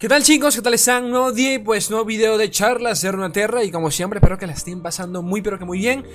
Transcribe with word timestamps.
¿Qué 0.00 0.08
tal 0.08 0.22
chicos? 0.22 0.56
¿Qué 0.56 0.62
tal 0.62 0.72
están? 0.72 1.10
Nuevo 1.10 1.30
día 1.30 1.52
y 1.52 1.58
pues 1.58 1.90
nuevo 1.90 2.06
video 2.06 2.38
de 2.38 2.50
charlas 2.50 3.02
de 3.02 3.12
Runeterra 3.12 3.62
y 3.64 3.70
como 3.70 3.90
siempre 3.90 4.16
espero 4.16 4.38
que 4.38 4.46
la 4.46 4.54
estén 4.54 4.80
pasando 4.80 5.20
muy 5.20 5.42
pero 5.42 5.58
que 5.58 5.66
muy 5.66 5.76
bien 5.76 6.06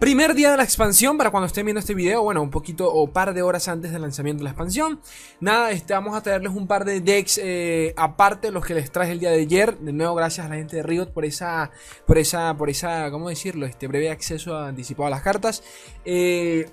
Primer 0.00 0.34
día 0.34 0.50
de 0.52 0.56
la 0.56 0.62
expansión 0.62 1.18
para 1.18 1.30
cuando 1.30 1.48
estén 1.48 1.66
viendo 1.66 1.80
este 1.80 1.92
video, 1.92 2.22
bueno, 2.22 2.40
un 2.40 2.48
poquito 2.48 2.90
o 2.90 3.06
par 3.12 3.34
de 3.34 3.42
horas 3.42 3.68
antes 3.68 3.92
del 3.92 4.00
lanzamiento 4.00 4.38
de 4.38 4.44
la 4.44 4.50
expansión 4.52 4.98
Nada, 5.40 5.72
este, 5.72 5.92
vamos 5.92 6.16
a 6.16 6.22
traerles 6.22 6.54
un 6.54 6.66
par 6.66 6.86
de 6.86 7.02
decks 7.02 7.36
eh, 7.36 7.92
aparte 7.98 8.50
los 8.50 8.64
que 8.64 8.72
les 8.72 8.90
traje 8.90 9.12
el 9.12 9.20
día 9.20 9.30
de 9.30 9.42
ayer 9.42 9.76
De 9.76 9.92
nuevo 9.92 10.14
gracias 10.14 10.46
a 10.46 10.48
la 10.48 10.54
gente 10.54 10.76
de 10.76 10.82
Riot 10.82 11.12
por 11.12 11.26
esa, 11.26 11.70
por 12.06 12.16
esa, 12.16 12.56
por 12.56 12.70
esa, 12.70 13.10
¿cómo 13.10 13.28
decirlo? 13.28 13.66
Este 13.66 13.88
breve 13.88 14.08
acceso 14.08 14.56
anticipado 14.56 15.08
a 15.08 15.10
las 15.10 15.20
cartas 15.20 15.62
eh, 16.06 16.64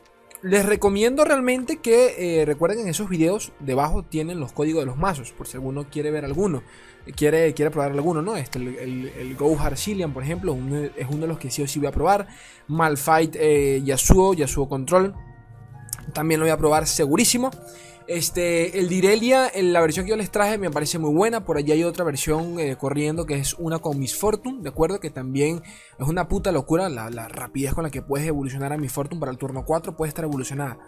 les 0.43 0.65
recomiendo 0.65 1.23
realmente 1.23 1.77
que 1.77 2.41
eh, 2.41 2.45
recuerden 2.45 2.79
en 2.79 2.87
esos 2.87 3.09
videos 3.09 3.51
debajo 3.59 4.03
tienen 4.03 4.39
los 4.39 4.53
códigos 4.53 4.81
de 4.81 4.87
los 4.87 4.97
mazos, 4.97 5.31
por 5.31 5.47
si 5.47 5.57
alguno 5.57 5.87
quiere 5.89 6.09
ver 6.09 6.25
alguno, 6.25 6.63
quiere, 7.15 7.53
quiere 7.53 7.69
probar 7.71 7.91
alguno, 7.91 8.21
¿no? 8.21 8.35
Este, 8.35 8.59
el, 8.59 9.11
el, 9.15 9.35
Go 9.35 9.57
Cillian, 9.75 10.13
por 10.13 10.23
ejemplo, 10.23 10.57
es 10.97 11.07
uno 11.09 11.21
de 11.21 11.27
los 11.27 11.37
que 11.37 11.51
sí 11.51 11.61
o 11.61 11.67
sí 11.67 11.79
voy 11.79 11.87
a 11.87 11.91
probar. 11.91 12.27
Malfight 12.67 13.35
eh, 13.39 13.81
Yasuo, 13.83 14.33
Yasuo 14.33 14.67
Control, 14.67 15.13
también 16.13 16.39
lo 16.39 16.45
voy 16.45 16.51
a 16.51 16.57
probar 16.57 16.87
segurísimo. 16.87 17.51
Este, 18.07 18.79
el 18.79 18.89
Direlia, 18.89 19.51
la 19.55 19.81
versión 19.81 20.05
que 20.05 20.11
yo 20.11 20.17
les 20.17 20.31
traje 20.31 20.57
me 20.57 20.71
parece 20.71 20.99
muy 20.99 21.13
buena. 21.13 21.45
Por 21.45 21.57
allí 21.57 21.71
hay 21.71 21.83
otra 21.83 22.03
versión 22.03 22.59
eh, 22.59 22.75
corriendo 22.75 23.25
que 23.25 23.35
es 23.35 23.53
una 23.53 23.79
con 23.79 23.99
Miss 23.99 24.15
Fortune, 24.17 24.61
¿de 24.61 24.69
acuerdo? 24.69 24.99
Que 24.99 25.09
también 25.09 25.61
es 25.99 26.07
una 26.07 26.27
puta 26.27 26.51
locura 26.51 26.89
la, 26.89 27.09
rapidez 27.27 27.73
con 27.73 27.83
la 27.83 27.89
que 27.89 28.01
puedes 28.01 28.27
evolucionar 28.27 28.73
a 28.73 28.77
Miss 28.77 28.91
Fortune 28.91 29.19
para 29.19 29.31
el 29.31 29.37
turno 29.37 29.65
4. 29.65 29.95
Puede 29.95 30.09
estar 30.09 30.25
evolucionada, 30.25 30.79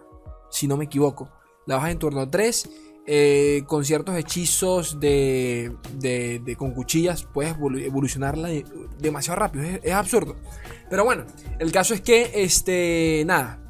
si 0.49 0.67
no 0.67 0.77
me 0.77 0.85
equivoco. 0.85 1.29
La 1.65 1.75
bajas 1.75 1.91
en 1.91 1.99
turno 1.99 2.29
3. 2.29 2.69
Eh, 3.05 3.63
con 3.67 3.83
ciertos 3.83 4.15
hechizos 4.15 4.97
de, 5.01 5.75
de, 5.99 6.55
con 6.57 6.71
cuchillas 6.71 7.25
puedes 7.25 7.53
evolucionarla 7.53 8.49
demasiado 8.97 9.39
rápido. 9.39 9.63
Es, 9.65 9.79
es 9.83 9.93
absurdo. 9.93 10.35
Pero 10.89 11.03
bueno, 11.03 11.25
el 11.59 11.71
caso 11.71 11.93
es 11.93 12.01
que, 12.01 12.31
este, 12.33 13.23
nada, 13.25 13.62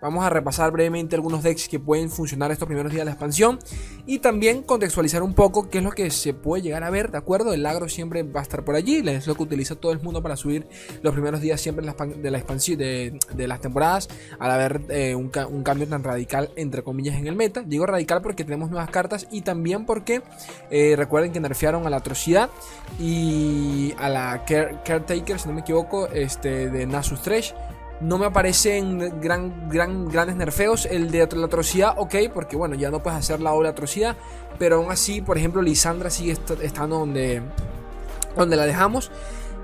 Vamos 0.00 0.24
a 0.24 0.30
repasar 0.30 0.70
brevemente 0.70 1.16
algunos 1.16 1.42
decks 1.42 1.68
que 1.68 1.80
pueden 1.80 2.08
funcionar 2.08 2.52
estos 2.52 2.66
primeros 2.66 2.92
días 2.92 3.00
de 3.00 3.06
la 3.06 3.10
expansión 3.12 3.58
y 4.06 4.20
también 4.20 4.62
contextualizar 4.62 5.22
un 5.24 5.34
poco 5.34 5.68
qué 5.68 5.78
es 5.78 5.84
lo 5.84 5.90
que 5.90 6.10
se 6.10 6.34
puede 6.34 6.62
llegar 6.62 6.84
a 6.84 6.90
ver, 6.90 7.10
¿de 7.10 7.18
acuerdo? 7.18 7.52
El 7.52 7.66
agro 7.66 7.88
siempre 7.88 8.22
va 8.22 8.40
a 8.40 8.42
estar 8.44 8.64
por 8.64 8.76
allí, 8.76 9.02
es 9.08 9.26
lo 9.26 9.34
que 9.34 9.42
utiliza 9.42 9.74
todo 9.74 9.90
el 9.90 10.00
mundo 10.00 10.22
para 10.22 10.36
subir 10.36 10.68
los 11.02 11.12
primeros 11.12 11.40
días 11.40 11.60
siempre 11.60 11.84
de 11.84 12.30
la 12.30 12.38
expansión 12.38 12.78
de, 12.78 13.46
las 13.48 13.60
temporadas 13.60 14.08
al 14.38 14.50
haber 14.50 14.82
eh, 14.88 15.14
un, 15.14 15.28
cambio 15.30 15.88
tan 15.88 16.04
radical 16.04 16.50
entre 16.56 16.82
comillas 16.82 17.16
en 17.16 17.26
el 17.26 17.34
meta. 17.34 17.62
Digo 17.62 17.86
radical 17.86 18.22
porque 18.22 18.44
tenemos 18.44 18.70
nuevas 18.70 18.90
cartas 18.90 19.26
y 19.30 19.42
también 19.42 19.86
porque 19.86 20.22
eh, 20.70 20.94
recuerden 20.96 21.32
que 21.32 21.40
nerfearon 21.40 21.86
a 21.86 21.90
la 21.90 21.98
atrocidad 21.98 22.50
y 23.00 23.94
a 23.98 24.08
la 24.08 24.44
caretaker, 24.44 25.38
si 25.38 25.48
no 25.48 25.54
me 25.54 25.60
equivoco, 25.62 26.08
este, 26.08 26.70
de 26.70 26.86
Nasus 26.86 27.22
Thresh 27.22 27.54
no 28.00 28.18
me 28.18 28.26
aparecen 28.26 29.20
gran, 29.20 29.68
gran, 29.68 30.08
grandes 30.08 30.36
nerfeos. 30.36 30.86
El 30.86 31.10
de 31.10 31.28
la 31.34 31.46
atrocidad, 31.46 31.94
ok, 31.96 32.14
porque 32.32 32.56
bueno, 32.56 32.74
ya 32.74 32.90
no 32.90 33.02
puedes 33.02 33.18
hacer 33.18 33.40
la 33.40 33.50
doble 33.50 33.68
atrocidad. 33.68 34.16
Pero 34.58 34.76
aún 34.76 34.90
así, 34.90 35.20
por 35.20 35.38
ejemplo, 35.38 35.62
Lisandra 35.62 36.10
sigue 36.10 36.36
estando 36.62 36.98
donde, 36.98 37.42
donde 38.36 38.56
la 38.56 38.66
dejamos. 38.66 39.10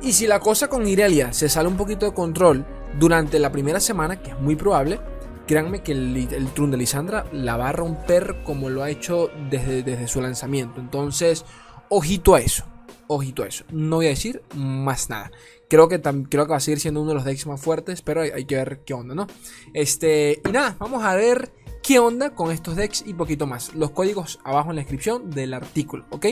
Y 0.02 0.12
si 0.12 0.26
la 0.26 0.40
cosa 0.40 0.68
con 0.68 0.86
Irelia 0.86 1.32
se 1.32 1.48
sale 1.48 1.68
un 1.68 1.76
poquito 1.76 2.06
de 2.06 2.12
control 2.12 2.66
durante 2.98 3.38
la 3.38 3.50
primera 3.50 3.80
semana, 3.80 4.20
que 4.20 4.30
es 4.30 4.38
muy 4.38 4.56
probable, 4.56 5.00
créanme 5.46 5.82
que 5.82 5.92
el, 5.92 6.16
el 6.30 6.48
Trun 6.52 6.70
de 6.70 6.76
Lisandra 6.76 7.24
la 7.32 7.56
va 7.56 7.68
a 7.68 7.72
romper 7.72 8.42
como 8.44 8.68
lo 8.68 8.82
ha 8.82 8.90
hecho 8.90 9.30
desde, 9.50 9.82
desde 9.82 10.08
su 10.08 10.20
lanzamiento. 10.20 10.80
Entonces, 10.80 11.44
ojito 11.88 12.34
a 12.34 12.40
eso. 12.40 12.64
Ojito 13.06 13.42
a 13.42 13.46
eso. 13.46 13.64
No 13.70 13.96
voy 13.96 14.06
a 14.06 14.10
decir 14.10 14.42
más 14.54 15.10
nada. 15.10 15.30
Creo 15.74 15.88
que, 15.88 16.00
creo 16.00 16.46
que 16.46 16.52
va 16.52 16.58
a 16.58 16.60
seguir 16.60 16.78
siendo 16.78 17.00
uno 17.00 17.08
de 17.08 17.14
los 17.16 17.24
decks 17.24 17.48
más 17.48 17.60
fuertes, 17.60 18.00
pero 18.00 18.20
hay, 18.20 18.44
que 18.44 18.54
ver 18.54 18.82
qué 18.86 18.94
onda, 18.94 19.12
¿no? 19.12 19.26
Este, 19.72 20.40
y 20.48 20.52
nada, 20.52 20.76
vamos 20.78 21.02
a 21.02 21.16
ver 21.16 21.50
qué 21.82 21.98
onda 21.98 22.32
con 22.32 22.52
estos 22.52 22.76
decks 22.76 23.02
y 23.04 23.12
poquito 23.14 23.48
más. 23.48 23.74
Los 23.74 23.90
códigos 23.90 24.38
abajo 24.44 24.70
en 24.70 24.76
la 24.76 24.82
descripción 24.82 25.32
del 25.32 25.52
artículo, 25.52 26.04
¿ok? 26.10 26.26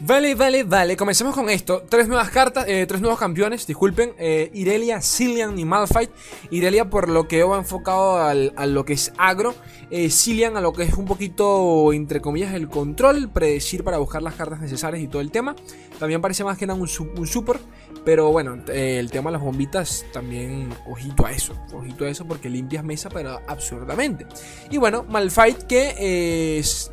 Vale, 0.00 0.36
vale, 0.36 0.62
vale. 0.62 0.96
Comencemos 0.96 1.34
con 1.34 1.50
esto. 1.50 1.82
Tres 1.88 2.06
nuevas 2.06 2.30
cartas, 2.30 2.66
eh, 2.68 2.86
tres 2.86 3.00
nuevos 3.00 3.18
campeones, 3.18 3.66
disculpen. 3.66 4.12
Eh, 4.16 4.48
Irelia, 4.54 5.00
Cillian 5.00 5.58
y 5.58 5.64
Malphite. 5.64 6.12
Irelia 6.50 6.88
por 6.88 7.08
lo 7.08 7.26
que 7.26 7.42
va 7.42 7.58
enfocado 7.58 8.18
al, 8.22 8.52
a 8.56 8.66
lo 8.66 8.84
que 8.84 8.92
es 8.92 9.12
agro. 9.18 9.54
Eh, 9.90 10.08
Cillian 10.10 10.56
a 10.56 10.60
lo 10.60 10.72
que 10.72 10.84
es 10.84 10.94
un 10.94 11.06
poquito, 11.06 11.92
entre 11.92 12.20
comillas, 12.20 12.54
el 12.54 12.68
control, 12.68 13.28
predecir 13.28 13.82
para 13.82 13.98
buscar 13.98 14.22
las 14.22 14.34
cartas 14.34 14.60
necesarias 14.60 15.02
y 15.02 15.08
todo 15.08 15.20
el 15.20 15.32
tema. 15.32 15.56
También 15.98 16.20
parece 16.20 16.44
más 16.44 16.56
que 16.56 16.66
nada 16.66 16.78
un, 16.78 16.86
super. 16.86 17.58
Pero 18.04 18.30
bueno, 18.30 18.56
eh, 18.68 18.98
el 19.00 19.10
tema 19.10 19.30
de 19.30 19.38
las 19.38 19.42
bombitas 19.42 20.06
también, 20.12 20.68
ojito 20.86 21.26
a 21.26 21.32
eso. 21.32 21.54
Ojito 21.72 22.04
a 22.04 22.08
eso 22.08 22.24
porque 22.24 22.48
limpias 22.48 22.84
mesa, 22.84 23.08
pero 23.08 23.40
absurdamente. 23.48 24.26
Y 24.70 24.76
bueno, 24.78 25.04
Malphite 25.08 25.66
que 25.66 26.58
es 26.58 26.92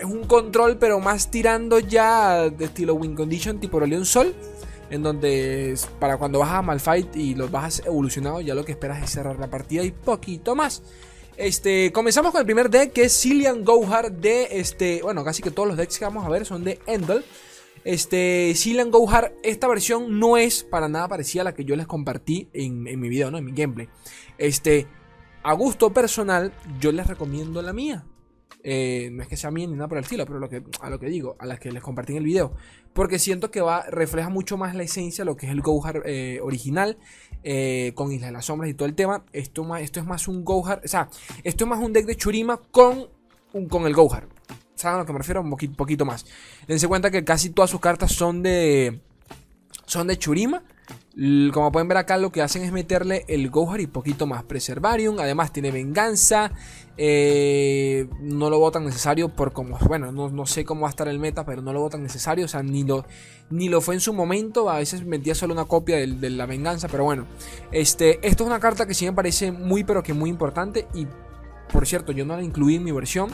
es 0.00 0.06
un 0.06 0.24
control, 0.24 0.78
pero 0.78 0.98
más 0.98 1.30
tirando 1.30 1.78
ya 1.78 2.48
de 2.48 2.64
estilo 2.64 2.94
Win 2.94 3.14
Condition, 3.14 3.60
tipo 3.60 3.78
León 3.80 4.06
Sol. 4.06 4.34
En 4.88 5.04
donde 5.04 5.76
para 6.00 6.16
cuando 6.16 6.40
vas 6.40 6.50
a 6.50 6.62
Malfight 6.62 7.14
y 7.14 7.34
los 7.36 7.50
vas 7.50 7.80
evolucionado, 7.86 8.40
ya 8.40 8.54
lo 8.54 8.64
que 8.64 8.72
esperas 8.72 9.02
es 9.02 9.10
cerrar 9.10 9.38
la 9.38 9.48
partida 9.48 9.84
y 9.84 9.92
poquito 9.92 10.56
más. 10.56 10.82
Este, 11.36 11.92
comenzamos 11.92 12.32
con 12.32 12.40
el 12.40 12.44
primer 12.44 12.70
deck 12.70 12.92
que 12.92 13.04
es 13.04 13.20
Cillian 13.20 13.64
Gohar 13.64 14.10
de 14.10 14.48
este. 14.50 15.00
Bueno, 15.02 15.22
casi 15.22 15.42
que 15.42 15.52
todos 15.52 15.68
los 15.68 15.76
decks 15.76 15.98
que 15.98 16.04
vamos 16.04 16.24
a 16.24 16.28
ver 16.28 16.44
son 16.44 16.64
de 16.64 16.80
Endel. 16.86 17.24
Este, 17.84 18.52
Cillian 18.56 18.90
Gohar, 18.90 19.32
esta 19.44 19.68
versión 19.68 20.18
no 20.18 20.36
es 20.36 20.64
para 20.64 20.88
nada 20.88 21.06
parecida 21.06 21.42
a 21.42 21.44
la 21.44 21.54
que 21.54 21.64
yo 21.64 21.76
les 21.76 21.86
compartí 21.86 22.48
en, 22.52 22.86
en 22.88 22.98
mi 22.98 23.08
video, 23.08 23.30
¿no? 23.30 23.38
En 23.38 23.44
mi 23.44 23.52
gameplay. 23.52 23.88
Este, 24.38 24.88
a 25.42 25.52
gusto 25.52 25.92
personal, 25.92 26.52
yo 26.80 26.90
les 26.90 27.06
recomiendo 27.06 27.62
la 27.62 27.72
mía. 27.72 28.04
Eh, 28.62 29.08
no 29.12 29.22
es 29.22 29.28
que 29.28 29.36
sea 29.36 29.50
mía 29.50 29.66
ni 29.66 29.74
nada 29.74 29.88
por 29.88 29.98
el 29.98 30.04
estilo, 30.04 30.26
pero 30.26 30.38
a 30.80 30.90
lo 30.90 30.98
que 30.98 31.06
digo, 31.06 31.36
a 31.38 31.46
las 31.46 31.58
que 31.58 31.72
les 31.72 31.82
compartí 31.82 32.12
en 32.12 32.18
el 32.18 32.24
video. 32.24 32.52
Porque 32.92 33.18
siento 33.18 33.50
que 33.50 33.60
va, 33.60 33.84
refleja 33.88 34.28
mucho 34.28 34.56
más 34.56 34.74
la 34.74 34.82
esencia, 34.82 35.24
lo 35.24 35.36
que 35.36 35.46
es 35.46 35.52
el 35.52 35.62
Gohar 35.62 36.02
eh, 36.04 36.40
original, 36.42 36.98
eh, 37.42 37.92
con 37.94 38.12
Isla 38.12 38.26
de 38.26 38.32
las 38.32 38.46
Sombras 38.46 38.70
y 38.70 38.74
todo 38.74 38.86
el 38.86 38.94
tema. 38.94 39.24
Esto, 39.32 39.76
esto 39.76 40.00
es 40.00 40.06
más 40.06 40.28
un 40.28 40.44
Gohar, 40.44 40.82
o 40.84 40.88
sea, 40.88 41.08
esto 41.44 41.64
es 41.64 41.70
más 41.70 41.78
un 41.80 41.92
deck 41.92 42.06
de 42.06 42.16
Churima 42.16 42.58
con, 42.70 43.08
con 43.68 43.86
el 43.86 43.94
Gohar. 43.94 44.28
¿Saben 44.74 44.96
a 44.96 45.00
lo 45.00 45.06
que 45.06 45.12
me 45.12 45.18
refiero? 45.18 45.40
Un 45.42 45.50
poquito, 45.50 45.74
poquito 45.76 46.04
más. 46.04 46.24
Dense 46.66 46.88
cuenta 46.88 47.10
que 47.10 47.22
casi 47.24 47.50
todas 47.50 47.70
sus 47.70 47.80
cartas 47.80 48.12
son 48.12 48.42
de, 48.42 49.00
son 49.86 50.06
de 50.06 50.18
Churima. 50.18 50.62
Como 51.52 51.72
pueden 51.72 51.88
ver 51.88 51.98
acá, 51.98 52.18
lo 52.18 52.30
que 52.30 52.40
hacen 52.40 52.62
es 52.62 52.70
meterle 52.70 53.24
el 53.26 53.50
Gohar 53.50 53.80
y 53.80 53.88
poquito 53.88 54.26
más. 54.26 54.44
Preservarium, 54.44 55.18
además 55.18 55.52
tiene 55.52 55.72
venganza. 55.72 56.52
Eh, 56.96 58.08
no 58.20 58.48
lo 58.48 58.60
votan 58.60 58.84
necesario 58.84 59.28
por 59.28 59.52
como. 59.52 59.76
Bueno, 59.78 60.12
no, 60.12 60.46
sé 60.46 60.64
cómo 60.64 60.82
va 60.82 60.86
a 60.88 60.90
estar 60.90 61.08
el 61.08 61.18
meta, 61.18 61.44
pero 61.44 61.62
no 61.62 61.72
lo 61.72 61.80
votan 61.80 62.04
necesario. 62.04 62.44
O 62.44 62.48
sea, 62.48 62.62
ni 62.62 62.84
lo, 62.84 63.04
ni 63.50 63.68
lo 63.68 63.80
fue 63.80 63.94
en 63.94 64.00
su 64.00 64.12
momento. 64.12 64.70
A 64.70 64.76
veces 64.76 65.04
metía 65.04 65.34
solo 65.34 65.52
una 65.52 65.64
copia 65.64 65.96
de, 65.96 66.30
la 66.30 66.46
venganza, 66.46 66.86
pero 66.86 67.02
bueno. 67.02 67.26
Este, 67.72 68.24
esto 68.26 68.44
es 68.44 68.46
una 68.46 68.60
carta 68.60 68.86
que 68.86 68.94
sí 68.94 69.04
me 69.04 69.12
parece 69.12 69.50
muy, 69.50 69.82
pero 69.82 70.04
que 70.04 70.14
muy 70.14 70.30
importante. 70.30 70.86
Y 70.94 71.08
por 71.72 71.88
cierto, 71.88 72.12
yo 72.12 72.24
no 72.24 72.36
la 72.36 72.44
incluí 72.44 72.76
en 72.76 72.84
mi 72.84 72.92
versión. 72.92 73.30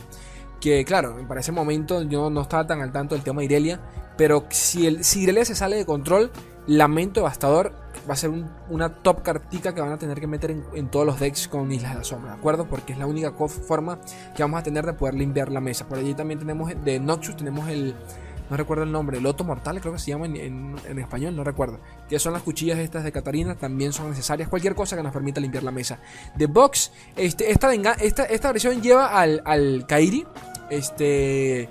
Que 0.62 0.86
claro, 0.86 1.14
para 1.28 1.40
ese 1.40 1.52
momento 1.52 2.02
yo 2.02 2.30
no 2.30 2.40
estaba 2.40 2.66
tan 2.66 2.80
al 2.80 2.90
tanto 2.90 3.14
del 3.14 3.22
tema 3.22 3.40
de 3.40 3.44
Irelia. 3.44 3.80
Pero 4.16 4.46
si, 4.48 4.86
el, 4.86 5.04
si 5.04 5.24
Irelia 5.24 5.44
se 5.44 5.54
sale 5.54 5.76
de 5.76 5.84
control 5.84 6.30
Lamento 6.66 7.20
Devastador 7.20 7.72
va 8.08 8.14
a 8.14 8.16
ser 8.16 8.30
una 8.70 8.88
top 8.88 9.22
cartica 9.22 9.74
que 9.74 9.80
van 9.80 9.92
a 9.92 9.98
tener 9.98 10.20
que 10.20 10.26
meter 10.26 10.56
en, 10.74 10.88
todos 10.88 11.06
los 11.06 11.20
decks 11.20 11.48
con 11.48 11.70
Islas 11.70 11.92
de 11.92 11.98
la 11.98 12.04
Sombra, 12.04 12.32
¿de 12.32 12.38
acuerdo? 12.38 12.66
Porque 12.66 12.92
es 12.92 12.98
la 12.98 13.06
única 13.06 13.32
forma 13.32 14.00
que 14.34 14.42
vamos 14.42 14.60
a 14.60 14.62
tener 14.62 14.84
de 14.84 14.92
poder 14.92 15.14
limpiar 15.14 15.50
la 15.50 15.60
mesa. 15.60 15.88
Por 15.88 15.98
allí 15.98 16.14
también 16.14 16.38
tenemos 16.38 16.72
de 16.84 17.00
Noxus, 17.00 17.36
tenemos 17.36 17.68
el. 17.68 17.94
No 18.48 18.56
recuerdo 18.56 18.84
el 18.84 18.92
nombre, 18.92 19.20
Loto 19.20 19.42
Mortal, 19.42 19.80
creo 19.80 19.92
que 19.92 19.98
se 19.98 20.12
llama 20.12 20.26
en, 20.26 20.76
español, 20.98 21.34
no 21.34 21.42
recuerdo. 21.42 21.80
Que 22.08 22.20
son 22.20 22.32
las 22.32 22.42
cuchillas 22.42 22.78
estas 22.78 23.02
de 23.02 23.10
Catarina, 23.10 23.56
también 23.56 23.92
son 23.92 24.08
necesarias. 24.08 24.48
Cualquier 24.48 24.76
cosa 24.76 24.96
que 24.96 25.02
nos 25.02 25.12
permita 25.12 25.40
limpiar 25.40 25.64
la 25.64 25.72
mesa. 25.72 25.98
De 26.36 26.46
Box, 26.46 26.92
este, 27.16 27.50
esta 27.50 28.52
versión 28.52 28.80
lleva 28.80 29.18
al, 29.18 29.42
al 29.44 29.84
Kairi. 29.88 30.24
Este. 30.70 31.68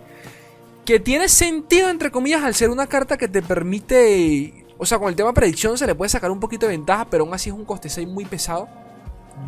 Que 0.84 1.00
tiene 1.00 1.30
sentido, 1.30 1.90
entre 1.90 2.12
comillas, 2.12 2.44
al 2.44 2.54
ser 2.54 2.70
una 2.70 2.88
carta 2.88 3.18
que 3.18 3.30
te 3.30 3.42
permite 3.42 4.65
o 4.78 4.86
sea, 4.86 5.00
con 5.00 5.10
el 5.10 5.16
tema 5.16 5.34
predicción 5.34 5.78
se 5.78 5.88
le 5.88 5.96
puede 5.96 6.10
sacar 6.10 6.32
un 6.32 6.40
poquito 6.40 6.66
de 6.66 6.74
ventaja, 6.74 7.06
pero 7.06 7.24
aún 7.24 7.34
así 7.34 7.50
es 7.50 7.56
un 7.56 7.66
coste 7.66 7.90
6 7.90 8.08
muy 8.08 8.26
pesado. 8.26 8.68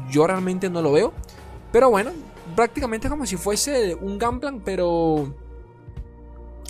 Yo 0.10 0.28
realmente 0.28 0.70
no 0.70 0.82
lo 0.82 0.92
veo. 0.92 1.14
Pero 1.72 1.90
bueno, 1.90 2.12
prácticamente 2.56 3.08
es 3.08 3.12
como 3.12 3.26
si 3.26 3.38
fuese 3.38 3.96
un 3.96 4.18
Gunplan, 4.18 4.62
pero... 4.62 5.34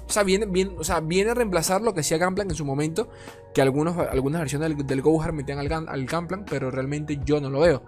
O 0.08 0.10
sea, 0.10 0.24
viene, 0.24 0.48
o 0.78 0.84
sea, 0.86 1.02
viene 1.02 1.32
a 1.32 1.34
reemplazar 1.34 1.82
lo 1.82 1.94
que 1.94 2.00
hacía 2.00 2.18
Gunplan 2.18 2.50
en 2.50 2.56
su 2.56 2.66
momento. 2.66 3.10
Que 3.54 3.62
algunos, 3.62 3.98
algunas 3.98 4.42
versiones 4.42 4.70
del, 4.70 4.88
del 4.88 5.02
Gohar 5.02 5.34
metían 5.34 5.60
al, 5.60 5.72
al 5.72 6.08
Gunplan, 6.08 6.46
pero 6.46 6.72
realmente 6.72 7.20
yo 7.26 7.42
no 7.42 7.50
lo 7.50 7.60
veo. 7.60 7.84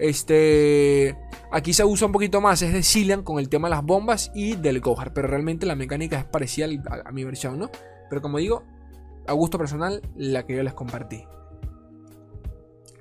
Este. 0.00 1.14
Aquí 1.52 1.74
se 1.74 1.84
usa 1.84 2.06
un 2.06 2.12
poquito 2.12 2.40
más, 2.40 2.62
es 2.62 2.72
de 2.72 2.82
Cillian 2.82 3.22
con 3.22 3.38
el 3.38 3.50
tema 3.50 3.68
de 3.68 3.74
las 3.74 3.84
bombas 3.84 4.30
y 4.34 4.56
del 4.56 4.80
Gohar, 4.80 5.12
pero 5.12 5.28
realmente 5.28 5.66
la 5.66 5.76
mecánica 5.76 6.18
es 6.18 6.24
parecida 6.24 6.66
a, 7.04 7.12
mi 7.12 7.22
versión, 7.22 7.58
¿no? 7.58 7.70
Pero 8.08 8.22
como 8.22 8.38
digo, 8.38 8.62
a 9.30 9.34
gusto 9.34 9.58
personal, 9.58 10.02
la 10.16 10.44
que 10.44 10.56
yo 10.56 10.62
les 10.62 10.74
compartí. 10.74 11.24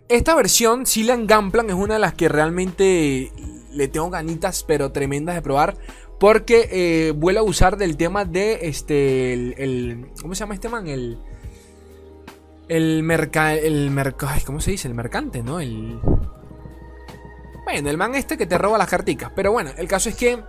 Esta 0.07 0.35
versión, 0.35 0.85
Cillian 0.85 1.27
Gunplan, 1.27 1.69
es 1.69 1.75
una 1.75 1.95
de 1.95 1.99
las 1.99 2.13
que 2.13 2.29
realmente 2.29 3.31
le 3.71 3.87
tengo 3.87 4.09
ganitas, 4.09 4.63
pero 4.63 4.91
tremendas 4.91 5.35
de 5.35 5.41
probar. 5.41 5.75
Porque 6.19 6.67
eh, 6.71 7.11
vuelve 7.11 7.39
a 7.39 7.43
usar 7.43 7.77
del 7.77 7.95
tema 7.95 8.25
de 8.25 8.59
este. 8.63 9.33
El, 9.33 10.11
¿Cómo 10.21 10.35
se 10.35 10.41
llama 10.41 10.53
este 10.53 10.67
man? 10.67 10.87
El. 10.87 11.17
El 12.67 13.03
merca. 13.03 13.53
El 13.53 13.89
merca. 13.89 14.35
¿Cómo 14.45 14.59
se 14.59 14.71
dice? 14.71 14.87
El 14.87 14.95
mercante, 14.95 15.41
¿no? 15.41 15.59
El. 15.59 15.99
Bueno, 17.63 17.89
el 17.89 17.97
man 17.97 18.15
este 18.15 18.37
que 18.37 18.45
te 18.45 18.57
roba 18.57 18.77
las 18.77 18.89
carticas. 18.89 19.31
Pero 19.35 19.51
bueno, 19.53 19.71
el 19.77 19.87
caso 19.87 20.09
es 20.09 20.15
que. 20.15 20.43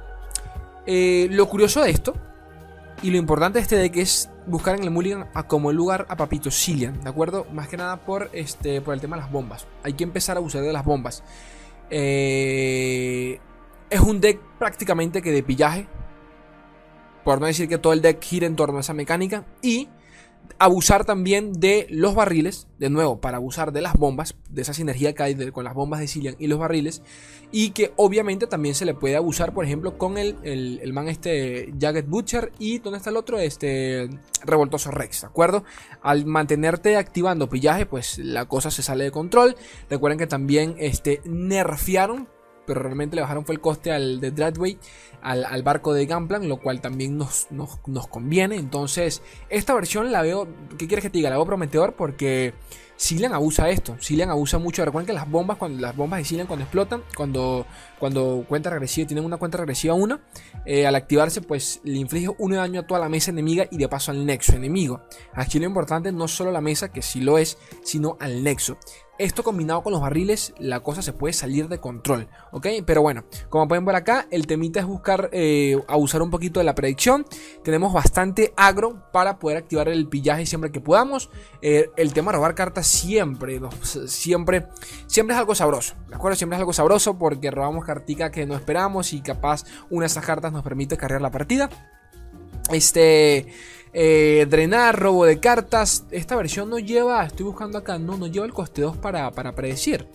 Eh, 0.87 1.29
lo 1.31 1.49
curioso 1.49 1.83
de 1.83 1.91
esto. 1.91 2.15
Y 3.03 3.11
lo 3.11 3.17
importante 3.17 3.59
de 3.59 3.63
este 3.63 3.77
deck 3.77 3.97
es 3.97 4.29
buscar 4.51 4.77
en 4.77 4.85
el 4.85 4.91
Mulligan 4.91 5.29
a 5.35 5.45
como 5.45 5.73
lugar 5.73 6.07
a 6.09 6.17
Papito 6.17 6.51
Cillian, 6.51 7.01
¿de 7.01 7.09
acuerdo? 7.09 7.47
Más 7.53 7.69
que 7.69 7.77
nada 7.77 8.05
por, 8.05 8.31
este, 8.33 8.81
por 8.81 8.95
el 8.95 9.01
tema 9.01 9.17
de 9.17 9.23
las 9.23 9.33
bombas. 9.33 9.67
Hay 9.83 9.95
que 9.95 10.05
empezar 10.05 10.37
a 10.37 10.41
usar 10.41 10.63
de 10.63 10.73
las 10.73 10.85
bombas. 10.85 11.23
Eh, 11.91 13.41
es 13.89 14.01
un 14.01 14.21
deck 14.21 14.41
prácticamente 14.59 15.23
que 15.23 15.33
de 15.33 15.43
pillaje. 15.43 15.87
Por 17.25 17.41
no 17.41 17.47
decir 17.47 17.69
que 17.69 17.79
todo 17.79 17.93
el 17.93 18.03
deck 18.03 18.23
gira 18.23 18.47
en 18.47 18.57
torno 18.57 18.79
a 18.79 18.81
esa 18.81 18.95
mecánica. 18.95 19.45
Y 19.63 19.89
abusar 20.61 21.07
también 21.07 21.55
de 21.55 21.87
los 21.89 22.15
barriles, 22.15 22.67
de 22.79 22.91
nuevo, 22.91 23.19
para 23.19 23.39
abusar 23.39 23.73
de 23.73 23.81
las 23.81 23.95
bombas, 23.95 24.37
de 24.51 24.61
esa 24.61 24.75
sinergia 24.75 25.15
que 25.15 25.23
hay 25.23 25.51
con 25.53 25.65
las 25.65 25.73
bombas 25.73 26.01
de 26.01 26.07
Cillian 26.07 26.37
y 26.39 26.49
los 26.49 26.59
barriles, 26.59 27.03
y 27.51 27.71
que 27.71 27.93
obviamente 27.97 28.47
también 28.47 28.75
se 28.75 28.85
le 28.85 28.93
puede 28.93 29.17
abusar, 29.17 29.55
por 29.55 29.65
ejemplo, 29.65 29.97
con 29.97 30.19
el, 30.19 30.37
el, 30.43 30.93
man 30.93 31.09
este 31.09 31.73
Jagged 31.81 32.05
Butcher 32.07 32.53
y 32.59 32.79
¿dónde 32.79 32.99
está 32.99 33.09
el 33.09 33.17
otro? 33.17 33.39
Este 33.39 34.11
Revoltoso 34.45 34.91
Rex, 34.91 35.23
¿de 35.23 35.29
acuerdo? 35.29 35.65
Al 36.03 36.27
mantenerte 36.27 36.99
activando 36.99 37.49
pillaje, 37.49 37.87
pues 37.87 38.19
la 38.19 38.45
cosa 38.45 38.71
se 38.71 38.83
sale 38.83 39.05
de 39.05 39.11
control. 39.11 39.57
Recuerden 39.89 40.19
que 40.19 40.27
también 40.27 40.75
este, 40.79 41.23
nerfearon 41.25 42.29
pero 42.71 42.85
realmente 42.85 43.17
le 43.17 43.23
bajaron 43.23 43.45
fue 43.45 43.57
el 43.57 43.61
coste 43.61 43.91
al 43.91 44.21
de 44.21 44.31
Dreadway, 44.31 44.79
al, 45.23 45.63
barco 45.65 45.93
de 45.93 46.07
Gunplan, 46.07 46.49
lo 46.49 46.59
cual 46.59 46.81
también 46.81 47.19
nos, 47.19 47.49
nos, 47.51 48.07
conviene. 48.07 48.55
Entonces, 48.55 49.23
esta 49.49 49.75
versión 49.75 50.13
la 50.13 50.23
veo, 50.23 50.47
¿qué 50.79 50.87
quieres 50.87 51.03
que 51.03 51.11
te 51.11 51.19
diga? 51.19 51.31
La 51.31 51.37
veo 51.37 51.47
prometedor 51.47 51.95
porque 51.95 52.55
Silan 52.95 53.33
abusa 53.33 53.69
esto, 53.71 53.97
Silan 53.99 54.31
abusa 54.31 54.59
mucho. 54.59 54.85
Recuerden 54.85 55.09
que 55.09 55.13
las 55.13 55.29
bombas, 55.29 55.57
cuando 55.57 55.81
las 55.81 55.97
bombas 55.97 56.21
de 56.21 56.25
Silan 56.27 56.47
cuando 56.47 56.63
explotan, 56.63 57.03
cuando, 57.17 57.67
cuando 58.01 58.45
cuenta 58.49 58.71
regresiva, 58.71 59.07
tienen 59.07 59.25
una 59.25 59.37
cuenta 59.37 59.59
regresiva 59.59 59.95
1, 59.95 60.19
eh, 60.65 60.87
al 60.87 60.95
activarse, 60.97 61.43
pues 61.43 61.81
le 61.85 61.99
inflige 61.99 62.29
de 62.37 62.57
daño 62.57 62.81
a 62.81 62.87
toda 62.87 62.99
la 62.99 63.09
mesa 63.09 63.31
enemiga 63.31 63.67
y 63.71 63.77
de 63.77 63.89
paso 63.89 64.11
al 64.11 64.27
nexo 64.27 64.57
enemigo. 64.57 65.03
Aquí 65.35 65.61
lo 65.61 65.67
importante 65.67 66.11
no 66.11 66.27
solo 66.27 66.51
la 66.51 66.61
mesa, 66.61 66.91
que 66.91 67.03
sí 67.03 67.21
lo 67.21 67.39
es, 67.39 67.59
sino 67.85 68.17
al 68.19 68.43
nexo. 68.43 68.79
Esto 69.21 69.43
combinado 69.43 69.83
con 69.83 69.93
los 69.93 70.01
barriles, 70.01 70.55
la 70.59 70.81
cosa 70.81 71.03
se 71.03 71.13
puede 71.13 71.35
salir 71.35 71.69
de 71.69 71.79
control, 71.79 72.27
¿ok? 72.53 72.67
Pero 72.87 73.03
bueno, 73.03 73.25
como 73.51 73.69
pueden 73.69 73.85
ver 73.85 73.95
acá, 73.95 74.27
el 74.31 74.47
temita 74.47 74.81
es 74.81 74.87
buscar 74.87 75.29
eh, 75.33 75.79
abusar 75.89 76.23
un 76.23 76.31
poquito 76.31 76.59
de 76.59 76.65
la 76.65 76.75
predicción. 76.75 77.27
Tenemos 77.63 77.93
bastante 77.93 78.55
agro 78.57 79.11
para 79.13 79.39
poder 79.39 79.59
activar 79.59 79.91
el 79.91 80.09
pillaje 80.09 80.47
siempre 80.47 80.73
que 80.73 80.81
podamos. 80.81 81.29
Eh, 81.61 81.91
el 81.99 82.15
tema 82.15 82.33
de 82.33 82.39
robar 82.39 82.55
cartas 82.55 82.87
siempre, 82.87 83.61
siempre, 84.07 84.69
siempre 85.07 85.35
es 85.35 85.39
algo 85.39 85.55
sabroso, 85.55 85.97
¿de 86.09 86.15
acuerdo? 86.15 86.37
Siempre 86.37 86.57
es 86.57 86.61
algo 86.61 86.73
sabroso 86.73 87.19
porque 87.19 87.51
robamos 87.51 87.85
cartica 87.91 88.31
que 88.31 88.47
no 88.47 88.55
esperamos 88.55 89.13
y 89.13 89.21
capaz 89.21 89.65
una 89.91 90.03
de 90.03 90.07
esas 90.07 90.25
cartas 90.25 90.53
nos 90.53 90.63
permite 90.63 90.97
cargar 90.97 91.21
la 91.21 91.31
partida. 91.31 91.69
Este... 92.73 93.47
Eh, 93.93 94.47
drenar, 94.49 94.97
robo 94.97 95.25
de 95.25 95.41
cartas. 95.41 96.05
Esta 96.13 96.37
versión 96.37 96.71
no 96.71 96.79
lleva, 96.79 97.25
estoy 97.25 97.47
buscando 97.47 97.79
acá, 97.79 97.99
no, 97.99 98.17
no 98.17 98.29
lleva 98.29 98.47
el 98.47 98.53
coste 98.53 98.83
2 98.83 98.99
para, 98.99 99.29
para 99.33 99.53
predecir. 99.57 100.07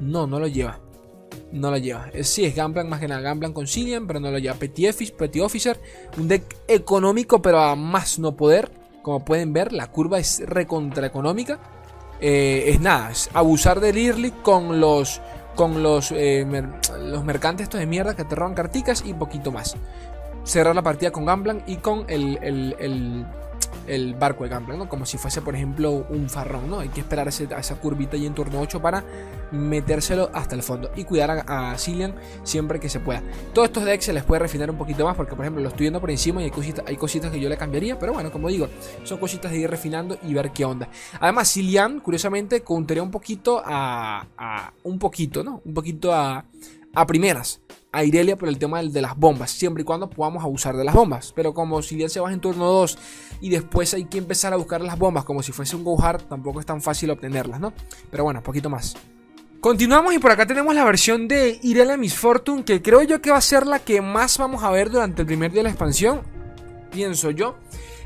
No, 0.00 0.26
no 0.26 0.40
lo 0.40 0.46
lleva. 0.48 0.80
No 1.52 1.70
lo 1.70 1.78
lleva. 1.78 2.10
Es, 2.12 2.28
sí, 2.28 2.44
es 2.44 2.54
Gamblan 2.54 2.88
más 2.88 3.00
que 3.00 3.08
nada. 3.08 3.20
Gamblan 3.20 3.52
con 3.52 3.66
Cillian, 3.66 4.06
pero 4.06 4.20
no 4.20 4.30
lo 4.30 4.38
lleva. 4.38 4.56
Petty, 4.56 5.40
Officer. 5.40 5.78
Un 6.18 6.28
deck 6.28 6.56
económico, 6.66 7.40
pero 7.40 7.60
a 7.60 7.76
más 7.76 8.18
no 8.18 8.36
poder. 8.36 8.70
Como 9.02 9.24
pueden 9.24 9.52
ver, 9.52 9.72
la 9.72 9.86
curva 9.90 10.18
es 10.18 10.42
recontra 10.44 11.06
económica. 11.06 11.60
Eh, 12.20 12.64
es 12.68 12.80
nada, 12.80 13.10
es 13.10 13.28
abusar 13.34 13.78
del 13.78 13.98
early 13.98 14.30
con 14.42 14.80
los 14.80 15.20
con 15.56 15.82
los, 15.82 16.12
eh, 16.12 16.46
los 17.00 17.24
mercantes 17.24 17.64
estos 17.64 17.80
de 17.80 17.86
mierda 17.86 18.14
que 18.14 18.24
te 18.24 18.36
roban 18.36 18.54
carticas 18.54 19.02
y 19.04 19.14
poquito 19.14 19.50
más. 19.50 19.74
Cerrar 20.44 20.76
la 20.76 20.82
partida 20.82 21.10
con 21.10 21.24
Gamblan 21.24 21.62
y 21.66 21.76
con 21.76 22.04
el, 22.08 23.26
barco 24.14 24.44
de 24.44 24.50
Gamblan, 24.50 24.78
¿no? 24.78 24.88
Como 24.88 25.06
si 25.06 25.18
fuese, 25.18 25.42
por 25.42 25.54
ejemplo, 25.54 26.06
un 26.08 26.28
farrón, 26.28 26.70
¿no? 26.70 26.80
Hay 26.80 26.88
que 26.88 27.00
esperar 27.00 27.28
a 27.28 27.30
esa 27.30 27.74
curvita 27.76 28.16
y 28.16 28.26
en 28.26 28.34
turno 28.34 28.60
8 28.60 28.80
para 28.80 29.04
metérselo 29.52 30.30
hasta 30.32 30.54
el 30.54 30.62
fondo 30.62 30.90
y 30.96 31.04
cuidar 31.04 31.30
a, 31.30 31.70
a 31.72 31.78
Cillian 31.78 32.14
siempre 32.42 32.80
que 32.80 32.88
se 32.88 33.00
pueda. 33.00 33.22
Todos 33.52 33.68
estos 33.68 33.84
decks 33.84 34.06
se 34.06 34.12
les 34.12 34.24
puede 34.24 34.40
refinar 34.40 34.70
un 34.70 34.76
poquito 34.76 35.04
más 35.04 35.16
porque, 35.16 35.34
por 35.34 35.44
ejemplo, 35.44 35.62
lo 35.62 35.68
estoy 35.68 35.84
viendo 35.84 36.00
por 36.00 36.10
encima 36.10 36.40
y 36.40 36.44
hay 36.44 36.50
cositas, 36.50 36.84
hay 36.86 36.96
cositas 36.96 37.30
que 37.30 37.40
yo 37.40 37.48
le 37.48 37.56
cambiaría, 37.56 37.98
pero 37.98 38.12
bueno, 38.12 38.30
como 38.30 38.48
digo, 38.48 38.68
son 39.04 39.18
cositas 39.18 39.52
de 39.52 39.58
ir 39.58 39.70
refinando 39.70 40.18
y 40.22 40.34
ver 40.34 40.50
qué 40.50 40.64
onda. 40.64 40.88
Además, 41.20 41.52
Cillian, 41.52 42.00
curiosamente, 42.00 42.62
contaría 42.62 43.02
un 43.02 43.10
poquito 43.10 43.62
a, 43.64 44.26
a 44.36 44.72
un 44.82 44.98
poquito, 44.98 45.44
¿no? 45.44 45.60
Un 45.64 45.74
poquito 45.74 46.12
a, 46.12 46.44
a 46.94 47.06
primeras 47.06 47.60
a 47.96 48.04
Irelia 48.04 48.36
por 48.36 48.48
el 48.48 48.58
tema 48.58 48.82
de 48.82 49.00
las 49.00 49.16
bombas, 49.16 49.50
siempre 49.50 49.80
y 49.80 49.84
cuando 49.84 50.10
podamos 50.10 50.44
abusar 50.44 50.76
de 50.76 50.84
las 50.84 50.94
bombas. 50.94 51.32
Pero 51.34 51.54
como 51.54 51.80
si 51.80 51.96
bien 51.96 52.10
se 52.10 52.20
baja 52.20 52.34
en 52.34 52.40
turno 52.40 52.66
2 52.66 52.98
y 53.40 53.48
después 53.48 53.94
hay 53.94 54.04
que 54.04 54.18
empezar 54.18 54.52
a 54.52 54.56
buscar 54.56 54.82
las 54.82 54.98
bombas 54.98 55.24
como 55.24 55.42
si 55.42 55.52
fuese 55.52 55.76
un 55.76 55.84
Go 55.84 55.98
Hard, 56.02 56.24
tampoco 56.24 56.60
es 56.60 56.66
tan 56.66 56.82
fácil 56.82 57.10
obtenerlas, 57.10 57.58
¿no? 57.58 57.72
Pero 58.10 58.24
bueno, 58.24 58.42
poquito 58.42 58.68
más. 58.68 58.96
Continuamos 59.60 60.12
y 60.12 60.18
por 60.18 60.30
acá 60.30 60.46
tenemos 60.46 60.74
la 60.74 60.84
versión 60.84 61.26
de 61.26 61.58
Irelia 61.62 61.96
Miss 61.96 62.14
Fortune, 62.14 62.64
que 62.64 62.82
creo 62.82 63.02
yo 63.02 63.22
que 63.22 63.30
va 63.30 63.38
a 63.38 63.40
ser 63.40 63.66
la 63.66 63.78
que 63.78 64.02
más 64.02 64.36
vamos 64.36 64.62
a 64.62 64.70
ver 64.70 64.90
durante 64.90 65.22
el 65.22 65.26
primer 65.26 65.50
día 65.50 65.60
de 65.60 65.64
la 65.64 65.70
expansión. 65.70 66.35
Pienso 66.96 67.30
yo 67.30 67.56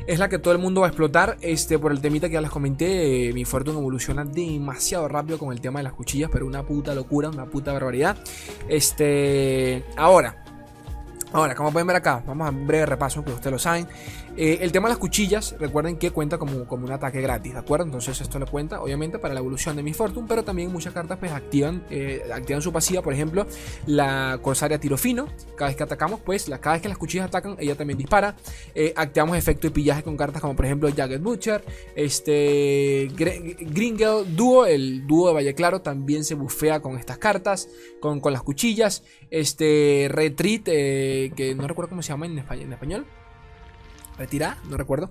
es 0.05 0.19
la 0.19 0.29
que 0.29 0.41
todo 0.41 0.53
el 0.53 0.59
mundo 0.59 0.81
va 0.81 0.89
a 0.89 0.91
explotar. 0.91 1.37
Este, 1.43 1.79
por 1.79 1.93
el 1.93 2.01
temita 2.01 2.27
que 2.27 2.35
ya 2.35 2.41
les 2.41 2.51
comenté, 2.51 3.29
eh, 3.29 3.33
mi 3.33 3.45
Fortune 3.45 3.79
evoluciona 3.79 4.25
demasiado 4.25 5.07
rápido 5.07 5.39
con 5.39 5.53
el 5.53 5.61
tema 5.61 5.79
de 5.79 5.85
las 5.85 5.93
cuchillas, 5.93 6.29
pero 6.33 6.45
una 6.45 6.65
puta 6.65 6.93
locura, 6.93 7.29
una 7.29 7.47
puta 7.47 7.73
barbaridad. 7.73 8.19
Este, 8.69 9.85
ahora, 9.97 10.43
Ahora, 11.33 11.55
como 11.55 11.71
pueden 11.71 11.87
ver 11.87 11.95
acá, 11.95 12.25
vamos 12.27 12.49
a 12.49 12.51
un 12.51 12.67
breve 12.67 12.87
repaso, 12.87 13.25
que 13.25 13.31
ustedes 13.31 13.53
lo 13.53 13.59
saben. 13.61 13.87
Eh, 14.37 14.59
el 14.63 14.73
tema 14.73 14.89
de 14.89 14.93
las 14.93 14.99
cuchillas, 14.99 15.57
recuerden 15.59 15.97
que 15.97 16.13
cuenta 16.13 16.39
como, 16.39 16.67
como 16.67 16.87
un 16.87 16.93
ataque 16.93 17.21
gratis, 17.21 17.53
¿de 17.53 17.59
acuerdo? 17.59 17.85
Entonces 17.85 18.21
esto 18.21 18.39
le 18.39 18.47
cuenta, 18.47 18.81
obviamente, 18.81 19.19
para 19.19 19.35
la 19.35 19.41
evolución 19.41 19.77
de 19.77 19.83
mi 19.83 19.93
Fortune, 19.93 20.27
pero 20.29 20.45
también 20.45 20.73
muchas 20.73 20.95
cartas 20.95 21.19
pues 21.19 21.33
activan, 21.33 21.85
eh, 21.91 22.23
activan 22.33 22.63
su 22.63 22.73
pasiva, 22.73 23.03
por 23.03 23.13
ejemplo, 23.13 23.47
la 23.87 24.39
Corsaria 24.41 24.79
Tiro 24.79 24.97
Fino. 24.97 25.27
Cada 25.57 25.69
vez 25.69 25.77
que 25.77 25.83
atacamos, 25.83 26.21
pues, 26.21 26.49
la, 26.49 26.59
cada 26.61 26.75
vez 26.75 26.83
que 26.83 26.89
las 26.89 26.99
cuchillas 26.99 27.27
atacan, 27.27 27.57
ella 27.59 27.75
también 27.75 27.99
dispara. 27.99 28.37
Eh, 28.75 28.93
activamos 28.97 29.37
efecto 29.37 29.67
de 29.67 29.73
pillaje 29.73 30.03
con 30.03 30.17
cartas 30.17 30.41
como, 30.41 30.55
por 30.55 30.65
ejemplo, 30.65 30.89
Jagged 30.95 31.21
Butcher, 31.21 31.65
este, 31.97 33.11
Gringel 33.17 34.37
Duo, 34.37 34.67
el 34.67 35.07
dúo 35.07 35.29
de 35.29 35.35
Valle 35.35 35.55
Claro, 35.55 35.83
también 35.83 36.25
se 36.25 36.35
bufea 36.35 36.81
con 36.81 36.97
estas 36.97 37.19
cartas, 37.19 37.69
con, 38.01 38.21
con 38.21 38.33
las 38.33 38.43
cuchillas. 38.43 39.03
Este, 39.31 40.09
Retreat, 40.11 40.65
que 40.65 41.55
no 41.57 41.67
recuerdo 41.67 41.91
cómo 41.91 42.03
se 42.03 42.11
llama 42.11 42.27
en 42.27 42.39
español 42.39 43.07
¿Retira? 44.21 44.59
No 44.69 44.77
recuerdo. 44.77 45.11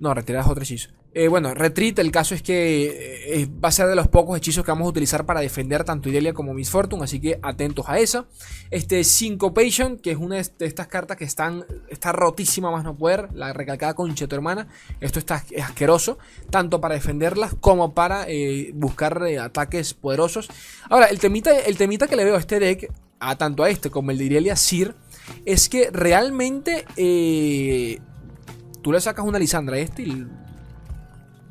No, 0.00 0.12
retirar 0.12 0.42
es 0.42 0.48
otro 0.48 0.64
hechizo. 0.64 0.90
Eh, 1.12 1.28
bueno, 1.28 1.54
Retreat, 1.54 2.00
el 2.00 2.10
caso 2.10 2.34
es 2.34 2.42
que 2.42 2.86
eh, 2.86 3.42
eh, 3.42 3.48
va 3.64 3.68
a 3.68 3.72
ser 3.72 3.86
de 3.86 3.94
los 3.94 4.08
pocos 4.08 4.36
hechizos 4.36 4.64
que 4.64 4.72
vamos 4.72 4.86
a 4.86 4.88
utilizar 4.88 5.24
para 5.24 5.38
defender 5.38 5.84
tanto 5.84 6.08
Irelia 6.08 6.34
como 6.34 6.52
Miss 6.52 6.70
Fortune, 6.70 7.04
así 7.04 7.20
que 7.20 7.38
atentos 7.40 7.88
a 7.88 8.00
eso. 8.00 8.26
Este 8.72 9.04
Syncopation, 9.04 9.98
que 9.98 10.10
es 10.10 10.16
una 10.16 10.34
de 10.34 10.66
estas 10.66 10.88
cartas 10.88 11.16
que 11.16 11.22
están, 11.22 11.64
está 11.88 12.10
rotísima 12.10 12.72
más 12.72 12.82
no 12.82 12.96
poder, 12.96 13.28
la 13.34 13.52
recalcada 13.52 13.94
con 13.94 14.12
tu 14.12 14.34
hermana. 14.34 14.66
Esto 15.00 15.20
está 15.20 15.44
es 15.48 15.62
asqueroso, 15.62 16.18
tanto 16.50 16.80
para 16.80 16.96
defenderlas 16.96 17.54
como 17.60 17.94
para 17.94 18.26
buscar 18.72 19.22
ataques 19.40 19.94
poderosos. 19.94 20.48
Ahora, 20.90 21.06
el 21.06 21.20
temita, 21.20 21.56
el 21.56 21.76
temita 21.76 22.08
que 22.08 22.16
le 22.16 22.24
veo 22.24 22.34
a 22.34 22.40
este 22.40 22.58
deck, 22.58 22.92
a 23.20 23.38
tanto 23.38 23.62
a 23.62 23.70
este 23.70 23.90
como 23.90 24.10
el 24.10 24.18
de 24.18 24.24
Irelia 24.24 24.56
Sir, 24.56 24.96
es 25.46 25.68
que 25.68 25.90
realmente 25.92 26.84
tú 28.84 28.92
le 28.92 29.00
sacas 29.00 29.24
una 29.24 29.38
Lisandra 29.38 29.76
a 29.76 29.78
este 29.78 30.02
y 30.02 30.26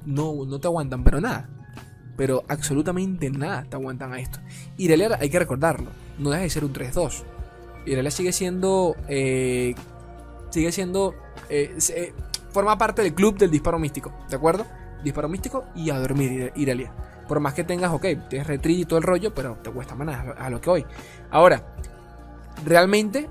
no, 0.06 0.46
no 0.46 0.60
te 0.60 0.68
aguantan, 0.68 1.04
pero 1.04 1.20
nada. 1.20 1.50
Pero 2.16 2.44
absolutamente 2.48 3.32
nada 3.32 3.66
te 3.68 3.76
aguantan 3.76 4.14
a 4.14 4.20
esto. 4.20 4.40
Irelia 4.78 5.18
hay 5.20 5.32
que 5.32 5.40
recordarlo, 5.40 5.90
no 6.20 6.30
deja 6.30 6.44
de 6.44 6.50
ser 6.52 6.64
un 6.64 6.72
3-2. 6.72 7.24
Irelia 7.88 8.12
sigue 8.12 8.32
siendo. 8.32 8.96
Eh, 9.10 9.74
sigue 10.52 10.72
siendo. 10.72 11.16
Eh, 11.50 11.76
eh, 11.96 12.14
forma 12.52 12.78
parte 12.78 13.02
del 13.02 13.16
club 13.16 13.38
del 13.40 13.50
disparo 13.50 13.80
místico, 13.80 14.14
¿de 14.30 14.36
acuerdo? 14.36 14.68
Disparo 15.04 15.28
místico 15.28 15.66
y 15.76 15.90
a 15.90 15.98
dormir, 15.98 16.54
Irelia. 16.56 16.94
Por 17.28 17.40
más 17.40 17.56
que 17.56 17.64
tengas, 17.64 17.92
ok, 17.92 18.06
tienes 18.30 18.46
retreat 18.46 18.80
y 18.80 18.86
todo 18.86 19.00
el 19.00 19.04
rollo, 19.04 19.34
pero 19.34 19.58
te 19.64 19.72
cuesta 19.72 19.96
más 19.96 20.36
a 20.38 20.50
lo 20.52 20.62
que 20.62 20.70
hoy. 20.70 20.86
Ahora, 21.32 21.64
realmente 22.64 23.28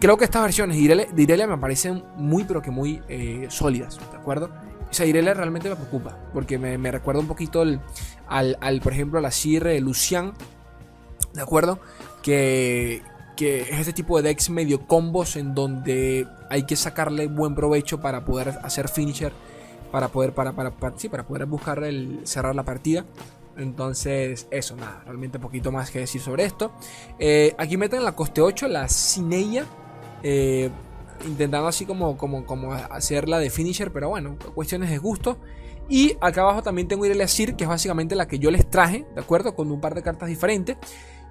creo 0.00 0.16
que 0.16 0.24
estas 0.24 0.42
versiones 0.42 0.76
de 0.76 1.22
Irelia, 1.22 1.46
me 1.46 1.58
parecen 1.58 2.02
muy, 2.16 2.44
pero 2.44 2.62
que 2.62 2.70
muy 2.70 3.02
eh, 3.08 3.46
sólidas, 3.50 3.98
¿de 4.10 4.16
acuerdo? 4.16 4.50
O 4.90 4.92
sea, 4.92 5.06
Irelia 5.06 5.34
realmente 5.34 5.68
me 5.68 5.76
preocupa, 5.76 6.16
porque 6.32 6.58
me, 6.58 6.90
recuerda 6.90 7.20
un 7.20 7.26
poquito 7.26 7.62
al, 8.28 8.80
por 8.82 8.92
ejemplo, 8.92 9.18
a 9.18 9.22
la 9.22 9.30
Sir 9.30 9.80
Lucian, 9.80 10.32
¿de 11.34 11.42
acuerdo? 11.42 11.80
Que, 12.22 13.02
que 13.36 13.62
es 13.62 13.78
este 13.78 13.92
tipo 13.92 14.16
de 14.16 14.28
decks 14.28 14.50
medio 14.50 14.86
combos 14.86 15.36
en 15.36 15.54
donde 15.54 16.26
hay 16.50 16.64
que 16.64 16.76
sacarle 16.76 17.26
buen 17.26 17.54
provecho 17.54 18.00
para 18.00 18.24
poder 18.24 18.54
hacer 18.62 18.88
finisher, 18.88 19.32
para 19.92 20.08
poder, 20.08 20.32
para, 20.32 20.52
para, 20.52 20.72
sí, 20.96 21.08
para 21.08 21.26
poder 21.26 21.46
buscar 21.46 21.84
el, 21.84 22.20
cerrar 22.24 22.54
la 22.54 22.64
partida. 22.64 23.04
Entonces, 23.56 24.46
eso, 24.50 24.76
nada, 24.76 25.02
realmente 25.04 25.38
poquito 25.38 25.72
más 25.72 25.90
que 25.90 26.00
decir 26.00 26.20
sobre 26.20 26.44
esto. 26.44 26.72
Eh, 27.18 27.54
aquí 27.58 27.76
meten 27.76 28.04
la 28.04 28.12
coste 28.12 28.40
8, 28.40 28.68
la 28.68 28.88
Cineia. 28.88 29.64
Eh, 30.28 30.70
intentando 31.24 31.68
así 31.68 31.86
como, 31.86 32.16
como, 32.16 32.44
como 32.46 32.72
hacerla 32.72 33.38
de 33.38 33.48
finisher, 33.48 33.92
pero 33.92 34.08
bueno, 34.08 34.36
cuestiones 34.56 34.90
de 34.90 34.98
gusto. 34.98 35.38
Y 35.88 36.16
acá 36.20 36.40
abajo 36.40 36.64
también 36.64 36.88
tengo 36.88 37.06
Irelia 37.06 37.28
Sir, 37.28 37.54
que 37.54 37.62
es 37.62 37.70
básicamente 37.70 38.16
la 38.16 38.26
que 38.26 38.40
yo 38.40 38.50
les 38.50 38.68
traje, 38.68 39.06
¿de 39.14 39.20
acuerdo? 39.20 39.54
Con 39.54 39.70
un 39.70 39.80
par 39.80 39.94
de 39.94 40.02
cartas 40.02 40.28
diferentes. 40.28 40.78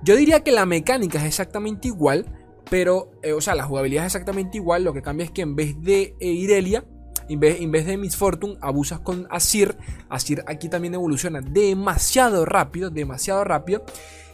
Yo 0.01 0.15
diría 0.15 0.45
que 0.45 0.53
la 0.53 0.65
mecánica 0.65 1.17
es 1.19 1.25
exactamente 1.25 1.89
igual, 1.89 2.25
pero, 2.69 3.11
eh, 3.21 3.33
o 3.33 3.41
sea, 3.41 3.53
la 3.53 3.65
jugabilidad 3.65 4.05
es 4.05 4.15
exactamente 4.15 4.57
igual. 4.57 4.85
Lo 4.85 4.93
que 4.93 5.01
cambia 5.01 5.25
es 5.25 5.31
que 5.31 5.41
en 5.41 5.57
vez 5.57 5.75
de 5.81 6.15
Irelia, 6.21 6.85
en 7.27 7.41
vez, 7.41 7.85
de 7.85 7.97
Miss 7.97 8.15
Fortune, 8.15 8.57
abusas 8.61 9.01
con 9.01 9.27
Asir. 9.29 9.75
Asir 10.07 10.41
aquí 10.47 10.69
también 10.69 10.93
evoluciona 10.93 11.41
demasiado 11.41 12.45
rápido, 12.45 12.91
demasiado 12.91 13.43
rápido. 13.43 13.83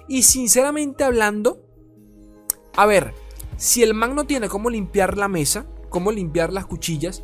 Y 0.07 0.21
sinceramente 0.21 1.03
hablando, 1.03 1.65
a 2.75 2.85
ver, 2.85 3.15
si 3.61 3.83
el 3.83 3.93
man 3.93 4.15
no 4.15 4.23
tiene 4.23 4.49
cómo 4.49 4.71
limpiar 4.71 5.19
la 5.19 5.27
mesa, 5.27 5.67
cómo 5.89 6.11
limpiar 6.11 6.51
las 6.51 6.65
cuchillas, 6.65 7.21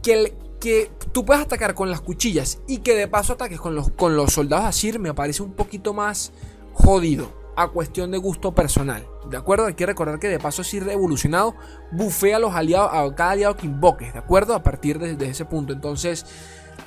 que, 0.00 0.32
que 0.60 0.88
tú 1.10 1.24
puedas 1.24 1.42
atacar 1.42 1.74
con 1.74 1.90
las 1.90 2.00
cuchillas 2.00 2.60
y 2.68 2.78
que 2.78 2.94
de 2.94 3.08
paso 3.08 3.32
ataques 3.32 3.58
con 3.58 3.74
los, 3.74 3.90
con 3.90 4.14
los 4.14 4.32
soldados 4.32 4.66
Asir 4.66 5.00
me 5.00 5.12
parece 5.14 5.42
un 5.42 5.54
poquito 5.54 5.92
más 5.92 6.30
jodido 6.74 7.28
a 7.56 7.66
cuestión 7.66 8.12
de 8.12 8.18
gusto 8.18 8.54
personal. 8.54 9.04
¿De 9.28 9.36
acuerdo? 9.36 9.66
Hay 9.66 9.74
que 9.74 9.84
recordar 9.84 10.20
que 10.20 10.28
de 10.28 10.38
paso 10.38 10.62
si 10.62 10.76
evolucionado 10.76 11.56
bufea 11.90 12.36
a 12.36 12.38
los 12.38 12.54
aliados, 12.54 12.90
a 12.92 13.12
cada 13.16 13.32
aliado 13.32 13.56
que 13.56 13.66
invoques, 13.66 14.12
¿de 14.12 14.20
acuerdo? 14.20 14.54
A 14.54 14.62
partir 14.62 15.00
de, 15.00 15.28
ese 15.28 15.44
punto. 15.44 15.72
Entonces, 15.72 16.24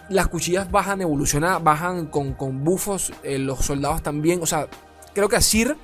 las 0.08 0.30
cuchillas 0.30 0.72
bajan 0.72 1.02
evolucionadas, 1.02 1.62
bajan 1.62 2.06
con, 2.06 2.36
con 2.36 2.64
bufos, 2.64 3.12
eh, 3.24 3.38
los 3.38 3.66
soldados 3.66 4.02
también. 4.02 4.42
O 4.42 4.46
sea, 4.46 4.70
creo 5.14 5.28
que 5.28 5.36
Asir 5.36 5.76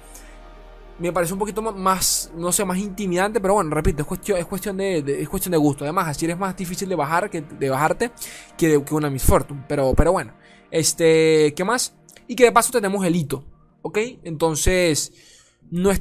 me 1.00 1.12
parece 1.12 1.34
un 1.34 1.40
poquito 1.40 1.62
más, 1.62 2.32
no 2.36 2.52
sé, 2.52 2.64
más 2.66 2.78
intimidante, 2.78 3.42
pero 3.42 3.56
bueno, 3.56 3.70
repito, 3.72 4.02
es 4.02 4.08
cuestión, 4.08 4.38
es 4.38 4.46
cuestión, 4.46 4.78
de, 4.78 5.00
es 5.22 5.30
cuestión 5.30 5.52
de 5.52 5.58
gusto. 5.58 5.84
Además, 5.84 6.08
Asir 6.08 6.30
es 6.30 6.38
más 6.38 6.56
difícil 6.56 6.88
de 6.90 6.96
bajar 6.96 7.30
que 7.30 7.42
de 7.42 7.70
bajarte 7.70 8.12
que, 8.58 8.70
de, 8.70 8.84
que 8.84 8.94
una 8.94 9.10
Miss 9.10 9.24
Fortune. 9.24 9.64
Pero, 9.68 9.94
pero 9.94 10.12
bueno, 10.12 10.34
este, 10.72 11.54
¿qué 11.56 11.64
más? 11.64 11.96
Y 12.28 12.36
que 12.36 12.46
de 12.46 12.52
paso 12.52 12.72
tenemos 12.72 13.06
el 13.06 13.16
hito. 13.16 13.46
¿ok? 13.86 14.00
Entonces, 14.24 15.14
no, 15.70 15.94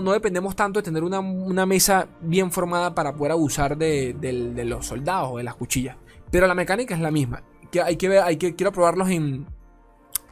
no, 0.00 0.12
dependemos 0.12 0.56
tanto 0.56 0.80
de 0.80 0.82
tener 0.82 1.04
una, 1.04 1.64
mesa 1.64 2.08
bien 2.20 2.50
formada 2.50 2.92
para 2.92 3.14
poder 3.14 3.30
abusar 3.32 3.76
de, 3.76 4.64
los 4.66 4.86
soldados 4.86 5.30
o 5.32 5.36
de 5.38 5.44
las 5.44 5.54
cuchillas. 5.54 5.96
Pero 6.32 6.48
la 6.48 6.56
mecánica 6.56 6.92
es 6.92 7.00
la 7.00 7.12
misma. 7.12 7.44
Que 7.70 7.82
hay 7.82 7.96
que 7.96 8.08
ver, 8.08 8.24
hay 8.24 8.36
que, 8.36 8.56
quiero 8.56 8.72
probarlos 8.72 9.10
en. 9.10 9.46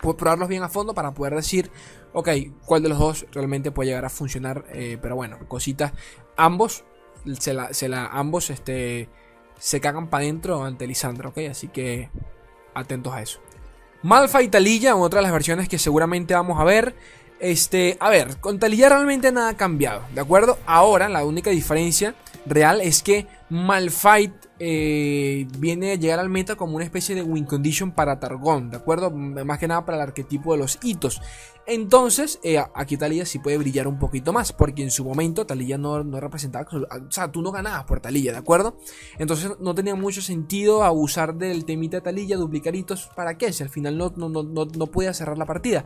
probarlos 0.00 0.49
bien 0.49 0.65
a 0.65 0.69
fondo 0.69 0.93
para 0.93 1.15
poder 1.15 1.37
decir, 1.37 1.71
ok, 2.18 2.28
cuál 2.64 2.82
de 2.82 2.88
los 2.88 2.98
dos 2.98 3.26
realmente 3.30 3.70
puede 3.70 3.90
llegar 3.90 4.04
a 4.04 4.10
funcionar. 4.10 4.64
Eh, 4.72 4.98
pero 5.00 5.14
bueno, 5.14 5.38
cositas. 5.46 5.92
Ambos, 6.37 6.84
se 7.38 7.54
la, 7.54 7.72
se 7.72 7.88
la, 7.88 8.06
ambos 8.06 8.50
este, 8.50 9.08
se 9.58 9.80
cagan 9.80 10.08
para 10.08 10.25
adentro 10.25 10.64
ante 10.64 10.87
Lisandro, 10.87 11.30
ok. 11.30 11.38
Así 11.50 11.68
que 11.68 12.10
atentos 12.75 13.12
a 13.12 13.22
eso. 13.22 13.40
Malfa 14.02 14.42
y 14.42 14.48
Talilla, 14.48 14.96
otra 14.96 15.18
de 15.18 15.22
las 15.22 15.32
versiones 15.32 15.68
que 15.68 15.78
seguramente 15.78 16.34
vamos 16.34 16.60
a 16.60 16.64
ver. 16.64 16.96
Este, 17.38 17.96
a 18.00 18.10
ver, 18.10 18.38
con 18.40 18.58
Talilla 18.58 18.88
realmente 18.88 19.30
nada 19.30 19.50
ha 19.50 19.56
cambiado, 19.56 20.02
¿de 20.12 20.20
acuerdo? 20.20 20.58
Ahora 20.66 21.08
la 21.08 21.25
única 21.25 21.50
diferencia 21.50 22.16
real 22.47 22.80
es 22.80 23.02
que 23.02 23.26
Malfight 23.50 24.33
eh, 24.59 25.47
viene 25.59 25.92
a 25.92 25.95
llegar 25.95 26.18
al 26.18 26.28
meta 26.28 26.57
como 26.57 26.76
una 26.76 26.85
especie 26.85 27.14
de 27.14 27.23
win 27.23 27.45
condition 27.45 27.92
para 27.92 28.18
Targon, 28.18 28.71
¿de 28.71 28.76
acuerdo? 28.76 29.11
Más 29.11 29.59
que 29.59 29.68
nada 29.68 29.85
para 29.85 29.97
el 29.97 30.02
arquetipo 30.02 30.52
de 30.52 30.59
los 30.59 30.78
hitos. 30.83 31.21
Entonces, 31.66 32.40
eh, 32.42 32.59
aquí 32.75 32.97
Talía 32.97 33.26
sí 33.26 33.38
puede 33.40 33.59
brillar 33.59 33.87
un 33.88 33.99
poquito 33.99 34.33
más, 34.33 34.54
porque 34.54 34.83
en 34.83 34.90
su 34.90 35.04
momento 35.04 35.45
Talía 35.45 35.76
no, 35.76 36.02
no, 36.02 36.18
representaba, 36.18 36.66
o 36.73 37.11
sea, 37.11 37.30
tú 37.30 37.42
no 37.42 37.52
ganabas 37.52 37.85
por 37.85 38.00
Talía, 38.00 38.33
¿de 38.33 38.38
acuerdo? 38.38 38.78
Entonces 39.18 39.52
no 39.61 39.75
tenía 39.75 39.95
mucho 39.95 40.23
sentido 40.23 40.83
abusar 40.83 41.35
del 41.35 41.66
temita 41.66 41.99
de 41.99 42.00
Talía, 42.00 42.38
duplicar 42.38 42.75
hitos, 42.75 43.11
¿para 43.14 43.37
qué? 43.37 43.52
Si 43.52 43.62
al 43.62 43.68
final 43.68 43.99
no, 43.99 44.12
no, 44.16 44.30
no, 44.30 44.42
no 44.42 44.87
podía 44.87 45.12
cerrar 45.12 45.37
la 45.37 45.45
partida. 45.45 45.85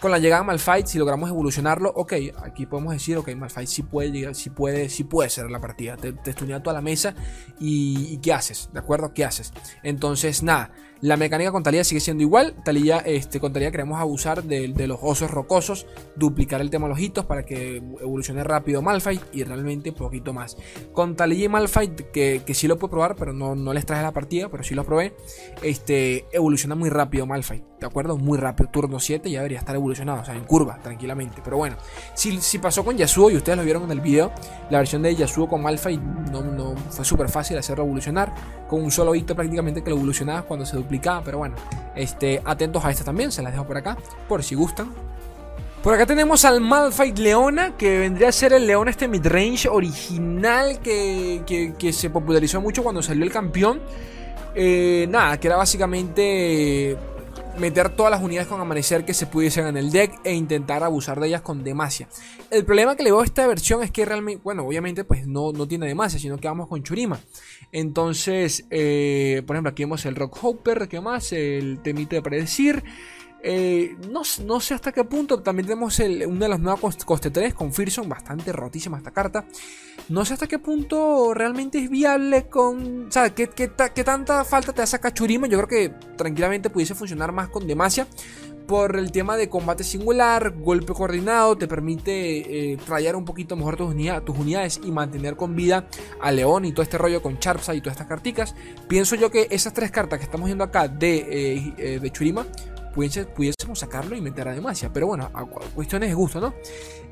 Con 0.00 0.10
la 0.10 0.18
llegada 0.18 0.40
de 0.40 0.46
Malfight, 0.46 0.86
si 0.86 0.98
logramos 0.98 1.28
evolucionarlo, 1.28 1.92
ok, 1.94 2.14
aquí 2.42 2.64
podemos 2.64 2.94
decir, 2.94 3.18
ok, 3.18 3.34
Malfight 3.36 3.68
sí 3.68 3.82
puede 3.82 4.10
llegar, 4.10 4.34
sí 4.34 4.48
puede, 4.48 4.88
sí 4.88 5.04
puede 5.04 5.28
cerrar 5.28 5.50
la 5.50 5.60
partida. 5.60 5.89
Te, 5.96 6.12
te 6.12 6.32
toda 6.32 6.72
la 6.72 6.80
mesa 6.80 7.14
y, 7.58 8.16
¿qué 8.18 8.32
haces? 8.32 8.70
¿De 8.72 8.78
acuerdo? 8.78 9.12
¿Qué 9.12 9.24
haces? 9.24 9.52
Entonces, 9.82 10.42
nada. 10.42 10.70
La 11.02 11.16
mecánica 11.16 11.50
con 11.50 11.62
Talía 11.62 11.82
sigue 11.82 12.00
siendo 12.00 12.22
igual. 12.22 12.54
Talía, 12.62 12.98
este, 12.98 13.40
con 13.40 13.54
Talía 13.54 13.70
queremos 13.70 13.98
abusar 13.98 14.42
de, 14.44 14.68
los 14.86 14.98
osos 15.00 15.30
rocosos, 15.30 15.86
duplicar 16.14 16.60
el 16.60 16.68
tema 16.68 16.86
de 16.86 16.90
los 16.90 17.00
hitos 17.00 17.24
para 17.24 17.46
que 17.46 17.76
evolucione 17.76 18.44
rápido 18.44 18.82
Malphite 18.82 19.24
y 19.32 19.44
realmente 19.44 19.92
poquito 19.92 20.34
más. 20.34 20.58
Con 20.92 21.16
Talía 21.16 21.46
y 21.46 21.48
Malphite, 21.48 22.10
que, 22.10 22.42
que 22.44 22.54
sí 22.54 22.68
lo 22.68 22.78
puedo 22.78 22.90
probar, 22.90 23.16
pero 23.16 23.32
no, 23.32 23.54
no 23.54 23.72
les 23.72 23.86
traje 23.86 24.02
la 24.02 24.12
partida, 24.12 24.50
pero 24.50 24.62
sí 24.62 24.74
lo 24.74 24.84
probé, 24.84 25.14
este, 25.62 26.26
evoluciona 26.32 26.74
muy 26.74 26.90
rápido 26.90 27.24
Malphite, 27.24 27.64
¿de 27.80 27.86
acuerdo? 27.86 28.18
Muy 28.18 28.36
rápido. 28.36 28.68
Turno 28.70 29.00
7 29.00 29.30
ya 29.30 29.38
debería 29.38 29.58
estar 29.58 29.74
evolucionado, 29.74 30.20
o 30.20 30.24
sea, 30.24 30.36
en 30.36 30.44
curva, 30.44 30.80
tranquilamente. 30.82 31.40
Pero 31.42 31.56
bueno, 31.56 31.76
si, 32.14 32.42
si 32.42 32.58
pasó 32.58 32.84
con 32.84 32.98
Yasuo 32.98 33.30
y 33.30 33.36
ustedes 33.36 33.56
lo 33.56 33.64
vieron 33.64 33.84
en 33.84 33.92
el 33.92 34.00
video, 34.02 34.32
la 34.68 34.78
versión 34.78 35.00
de 35.00 35.14
Yasuo 35.14 35.48
con 35.48 35.62
Malphite 35.62 35.69
no, 36.30 36.42
no 36.42 36.74
fue 36.90 37.04
súper 37.04 37.28
fácil 37.28 37.58
hacerlo 37.58 37.84
evolucionar. 37.84 38.32
Con 38.68 38.82
un 38.82 38.90
solo 38.90 39.14
hito 39.14 39.34
prácticamente 39.34 39.82
que 39.82 39.90
lo 39.90 39.96
evolucionaba 39.96 40.42
cuando 40.42 40.64
se 40.66 40.76
pero 41.24 41.38
bueno, 41.38 41.56
este, 41.94 42.40
atentos 42.44 42.84
a 42.84 42.90
esta 42.90 43.04
también, 43.04 43.32
se 43.32 43.42
las 43.42 43.52
dejo 43.52 43.66
por 43.66 43.76
acá, 43.76 43.96
por 44.28 44.42
si 44.42 44.54
gustan. 44.54 44.92
Por 45.82 45.94
acá 45.94 46.04
tenemos 46.04 46.44
al 46.44 46.60
Malphite 46.60 47.22
Leona, 47.22 47.74
que 47.76 48.00
vendría 48.00 48.28
a 48.28 48.32
ser 48.32 48.52
el 48.52 48.66
león 48.66 48.88
este 48.88 49.08
midrange 49.08 49.66
original 49.66 50.78
que, 50.80 51.42
que, 51.78 51.92
se 51.92 52.10
popularizó 52.10 52.60
mucho 52.60 52.82
cuando 52.82 53.02
salió 53.02 53.24
el 53.24 53.32
campeón. 53.32 53.80
Eh, 54.54 55.06
nada, 55.08 55.38
que 55.40 55.46
era 55.46 55.56
básicamente 55.56 56.98
meter 57.58 57.90
todas 57.90 58.10
las 58.10 58.22
unidades 58.22 58.48
con 58.48 58.60
amanecer 58.60 59.04
que 59.04 59.14
se 59.14 59.26
pudiesen 59.26 59.66
en 59.66 59.76
el 59.76 59.90
deck 59.90 60.20
e 60.24 60.34
intentar 60.34 60.82
abusar 60.82 61.20
de 61.20 61.28
ellas 61.28 61.42
con 61.42 61.62
demacia. 61.62 62.08
El 62.50 62.64
problema 62.64 62.96
que 62.96 63.02
le 63.02 63.10
veo 63.10 63.20
a 63.20 63.24
esta 63.24 63.46
versión 63.46 63.82
es 63.82 63.90
que 63.90 64.04
realmente, 64.04 64.42
bueno, 64.42 64.66
obviamente 64.66 65.04
pues 65.04 65.26
no, 65.26 65.52
no 65.52 65.68
tiene 65.68 65.86
demacia, 65.86 66.18
sino 66.18 66.38
que 66.38 66.48
vamos 66.48 66.68
con 66.68 66.82
Churima. 66.82 67.20
Entonces, 67.72 68.64
eh, 68.70 69.42
por 69.46 69.56
ejemplo, 69.56 69.70
aquí 69.70 69.84
vemos 69.84 70.04
el 70.06 70.16
Rock 70.16 70.38
Hopper, 70.42 70.88
¿qué 70.88 71.00
más? 71.00 71.32
El 71.32 71.80
temite 71.82 72.16
de 72.16 72.22
predecir. 72.22 72.82
Eh, 73.42 73.96
no, 74.10 74.22
no, 74.44 74.60
sé 74.60 74.74
hasta 74.74 74.92
qué 74.92 75.04
punto. 75.04 75.40
También 75.42 75.66
tenemos 75.66 75.98
el, 76.00 76.26
una 76.26 76.46
de 76.46 76.48
las 76.48 76.60
nuevas 76.60 77.04
coste 77.04 77.30
3 77.30 77.54
con 77.54 77.72
Fearson, 77.72 78.08
bastante 78.08 78.52
rotísima 78.52 78.98
esta 78.98 79.10
carta. 79.10 79.44
No 80.08 80.24
sé 80.24 80.34
hasta 80.34 80.46
qué 80.46 80.58
punto 80.58 81.32
realmente 81.34 81.78
es 81.78 81.90
viable 81.90 82.48
con. 82.48 83.08
O 83.08 83.12
sea, 83.12 83.34
¿qué, 83.34 83.48
qué, 83.48 83.68
tanta 83.68 84.44
falta 84.44 84.72
te 84.72 84.82
hace 84.82 84.98
Churima? 85.12 85.46
Yo 85.46 85.58
creo 85.58 85.68
que 85.68 85.94
tranquilamente 86.16 86.70
pudiese 86.70 86.94
funcionar 86.94 87.32
más 87.32 87.48
con 87.48 87.66
Demacia. 87.66 88.06
Por 88.66 88.96
el 88.96 89.10
tema 89.10 89.36
de 89.36 89.48
combate 89.48 89.82
singular, 89.82 90.50
golpe 90.60 90.92
coordinado, 90.92 91.58
te 91.58 91.66
permite 91.66 92.72
eh, 92.72 92.78
un 93.16 93.24
poquito 93.24 93.56
mejor 93.56 93.76
tus, 93.76 94.38
unidades 94.38 94.80
y 94.84 94.92
mantener 94.92 95.34
con 95.34 95.56
vida 95.56 95.88
a 96.20 96.30
León 96.30 96.64
y 96.64 96.70
todo 96.70 96.84
este 96.84 96.96
rollo 96.96 97.20
con 97.20 97.40
Charpsa 97.40 97.74
y 97.74 97.80
todas 97.80 97.94
estas 97.94 98.06
carticas. 98.06 98.54
Pienso 98.86 99.16
yo 99.16 99.28
que 99.28 99.48
esas 99.50 99.72
tres 99.72 99.90
cartas 99.90 100.20
que 100.20 100.24
estamos 100.24 100.46
viendo 100.46 100.62
acá 100.62 100.86
de, 100.86 101.16
eh, 101.16 101.74
eh, 101.78 101.98
de 102.00 102.10
Churima 102.12 102.46
pudiésemos 102.94 103.78
sacarlo 103.78 104.16
y 104.16 104.20
meter 104.20 104.48
a 104.48 104.54
Demacia. 104.54 104.92
Pero 104.92 105.08
bueno, 105.08 105.30
cuestiones 105.74 106.08
de 106.08 106.14
gusto, 106.14 106.40
¿no? 106.40 106.54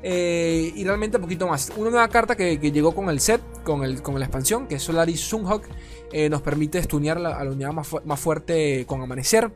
Eh, 0.01 0.71
y 0.75 0.83
realmente 0.83 1.17
un 1.17 1.23
poquito 1.23 1.47
más. 1.47 1.71
Una 1.75 1.89
nueva 1.89 2.07
carta 2.07 2.35
que, 2.35 2.57
llegó 2.57 2.93
con 2.93 3.09
el 3.09 3.19
set, 3.19 3.41
con, 3.63 3.83
el, 3.83 4.01
con 4.01 4.17
la 4.19 4.25
expansión, 4.25 4.67
que 4.67 4.75
es 4.75 4.83
Solaris 4.83 5.21
Sunhawk, 5.21 5.63
eh, 6.11 6.29
nos 6.29 6.41
permite 6.41 6.81
stunear 6.81 7.17
a 7.17 7.43
la 7.43 7.51
unidad 7.51 7.71
más, 7.71 8.19
fuerte 8.19 8.85
con 8.87 9.01
Amanecer 9.01 9.51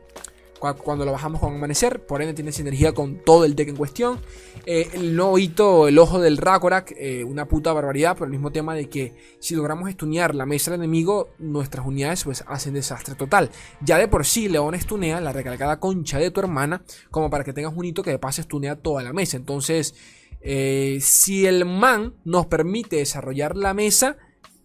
cuando 0.72 1.04
lo 1.04 1.12
bajamos 1.12 1.40
con 1.40 1.54
Amanecer, 1.54 2.06
por 2.06 2.22
ende 2.22 2.32
tiene 2.32 2.50
sinergia 2.52 2.92
con 2.92 3.16
todo 3.22 3.44
el 3.44 3.54
deck 3.54 3.68
en 3.68 3.76
cuestión. 3.76 4.18
Eh, 4.66 4.88
el 4.94 5.14
nuevo 5.14 5.38
hito, 5.38 5.88
el 5.88 5.98
ojo 5.98 6.18
del 6.20 6.38
Rakorak, 6.38 6.94
eh, 6.96 7.22
una 7.22 7.46
puta 7.46 7.72
barbaridad, 7.74 8.14
pero 8.14 8.24
el 8.24 8.30
mismo 8.30 8.50
tema 8.50 8.74
de 8.74 8.88
que 8.88 9.14
si 9.38 9.54
logramos 9.54 9.90
estunear 9.90 10.34
la 10.34 10.46
mesa 10.46 10.70
del 10.70 10.80
enemigo, 10.80 11.28
nuestras 11.38 11.86
unidades 11.86 12.24
pues 12.24 12.44
hacen 12.46 12.72
desastre 12.72 13.14
total. 13.14 13.50
Ya 13.82 13.98
de 13.98 14.08
por 14.08 14.24
sí, 14.24 14.48
León 14.48 14.74
estunea 14.74 15.20
la 15.20 15.32
recalcada 15.32 15.80
concha 15.80 16.18
de 16.18 16.30
tu 16.30 16.40
hermana, 16.40 16.82
como 17.10 17.28
para 17.28 17.44
que 17.44 17.52
tengas 17.52 17.74
un 17.76 17.84
hito 17.84 18.02
que 18.02 18.10
de 18.10 18.18
paso 18.18 18.40
estunea 18.40 18.76
toda 18.76 19.02
la 19.02 19.12
mesa. 19.12 19.36
Entonces, 19.36 19.94
eh, 20.40 20.98
si 21.02 21.46
el 21.46 21.66
man 21.66 22.14
nos 22.24 22.46
permite 22.46 22.96
desarrollar 22.96 23.56
la 23.56 23.74
mesa, 23.74 24.16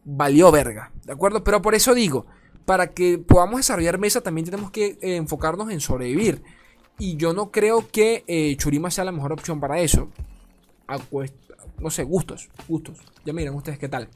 valió 0.06 0.50
verga, 0.50 0.94
¿de 1.04 1.12
acuerdo? 1.12 1.44
Pero 1.44 1.62
por 1.62 1.76
eso 1.76 1.94
digo, 1.94 2.26
para 2.64 2.94
que 2.94 3.18
podamos 3.18 3.58
desarrollar 3.58 3.98
mesa 3.98 4.22
también 4.22 4.46
tenemos 4.46 4.72
que 4.72 4.98
enfocarnos 5.02 5.70
en 5.72 5.82
sobrevivir. 5.82 6.42
Y 7.00 7.16
yo 7.16 7.34
no 7.34 7.50
creo 7.50 7.90
que 7.90 8.24
eh, 8.28 8.56
Churima 8.58 8.92
sea 8.92 9.06
la 9.06 9.12
mejor 9.12 9.32
opción 9.32 9.60
para 9.60 9.80
eso. 9.80 10.10
no 11.80 11.90
sé, 11.90 12.04
gustos, 12.04 12.50
gustos. 12.68 12.98
Ya 13.26 13.34
miren 13.34 13.56
ustedes 13.56 13.80
qué 13.80 13.88
tal. 13.88 14.10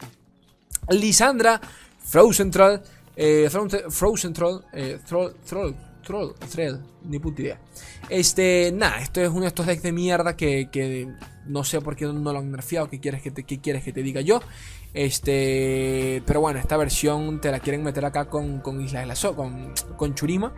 Lisandra, 0.89 1.61
Frozen 1.99 2.51
Troll, 2.51 2.81
eh, 3.15 3.49
Frozen 3.89 4.33
Troll, 4.33 4.61
eh, 4.73 4.99
Troll, 5.07 5.33
Troll, 5.47 5.73
Troll, 6.05 6.33
Troll, 6.51 6.79
ni 7.05 7.19
puta 7.19 7.41
idea. 7.41 7.59
Este, 8.09 8.71
nada, 8.73 8.99
esto 8.99 9.21
es 9.21 9.29
uno 9.29 9.41
de 9.41 9.47
estos 9.47 9.65
decks 9.65 9.83
de 9.83 9.91
mierda 9.91 10.35
que, 10.35 10.67
no 11.45 11.63
sé 11.63 11.81
por 11.81 11.95
qué 11.95 12.05
no 12.05 12.33
lo 12.33 12.39
han 12.39 12.51
nerfeado, 12.51 12.89
qué 12.89 12.99
quieres 12.99 13.21
que 13.21 13.31
te, 13.31 13.43
qué 13.43 13.59
quieres 13.59 13.83
que 13.83 13.91
te 13.91 14.03
diga 14.03 14.21
yo. 14.21 14.41
Este, 14.93 16.21
pero 16.25 16.39
bueno, 16.41 16.59
esta 16.59 16.77
versión 16.77 17.41
te 17.41 17.51
la 17.51 17.59
quieren 17.59 17.83
meter 17.83 18.05
acá 18.05 18.25
con, 18.25 18.59
con 18.59 18.79
Isla 18.79 18.99
de 18.99 19.07
la 19.07 19.15
So, 19.15 19.35
con, 19.35 19.73
con 19.97 20.13
Churima. 20.13 20.53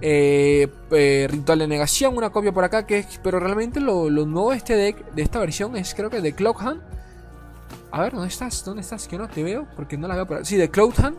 Eh, 0.00 0.68
eh, 0.90 1.28
ritual 1.30 1.60
de 1.60 1.68
negación, 1.68 2.16
una 2.16 2.30
copia 2.30 2.52
por 2.52 2.64
acá. 2.64 2.86
que 2.86 2.98
es, 2.98 3.20
Pero 3.22 3.40
realmente 3.40 3.80
lo, 3.80 4.08
nuevo 4.10 4.50
de 4.50 4.56
este 4.56 4.74
deck, 4.74 5.12
de 5.14 5.22
esta 5.22 5.38
versión, 5.38 5.76
es 5.76 5.94
creo 5.94 6.10
que 6.10 6.20
de 6.20 6.32
Cloudhunt. 6.32 6.80
A 7.90 8.00
ver, 8.00 8.12
¿dónde 8.12 8.28
estás? 8.28 8.64
¿Dónde 8.64 8.82
estás? 8.82 9.06
Que 9.06 9.18
no 9.18 9.28
te 9.28 9.42
veo, 9.42 9.66
porque 9.76 9.96
no 9.98 10.08
la 10.08 10.14
veo 10.14 10.26
por 10.26 10.38
aquí. 10.38 10.46
Sí, 10.46 10.56
de 10.56 10.70
Cloudhunt. 10.70 11.18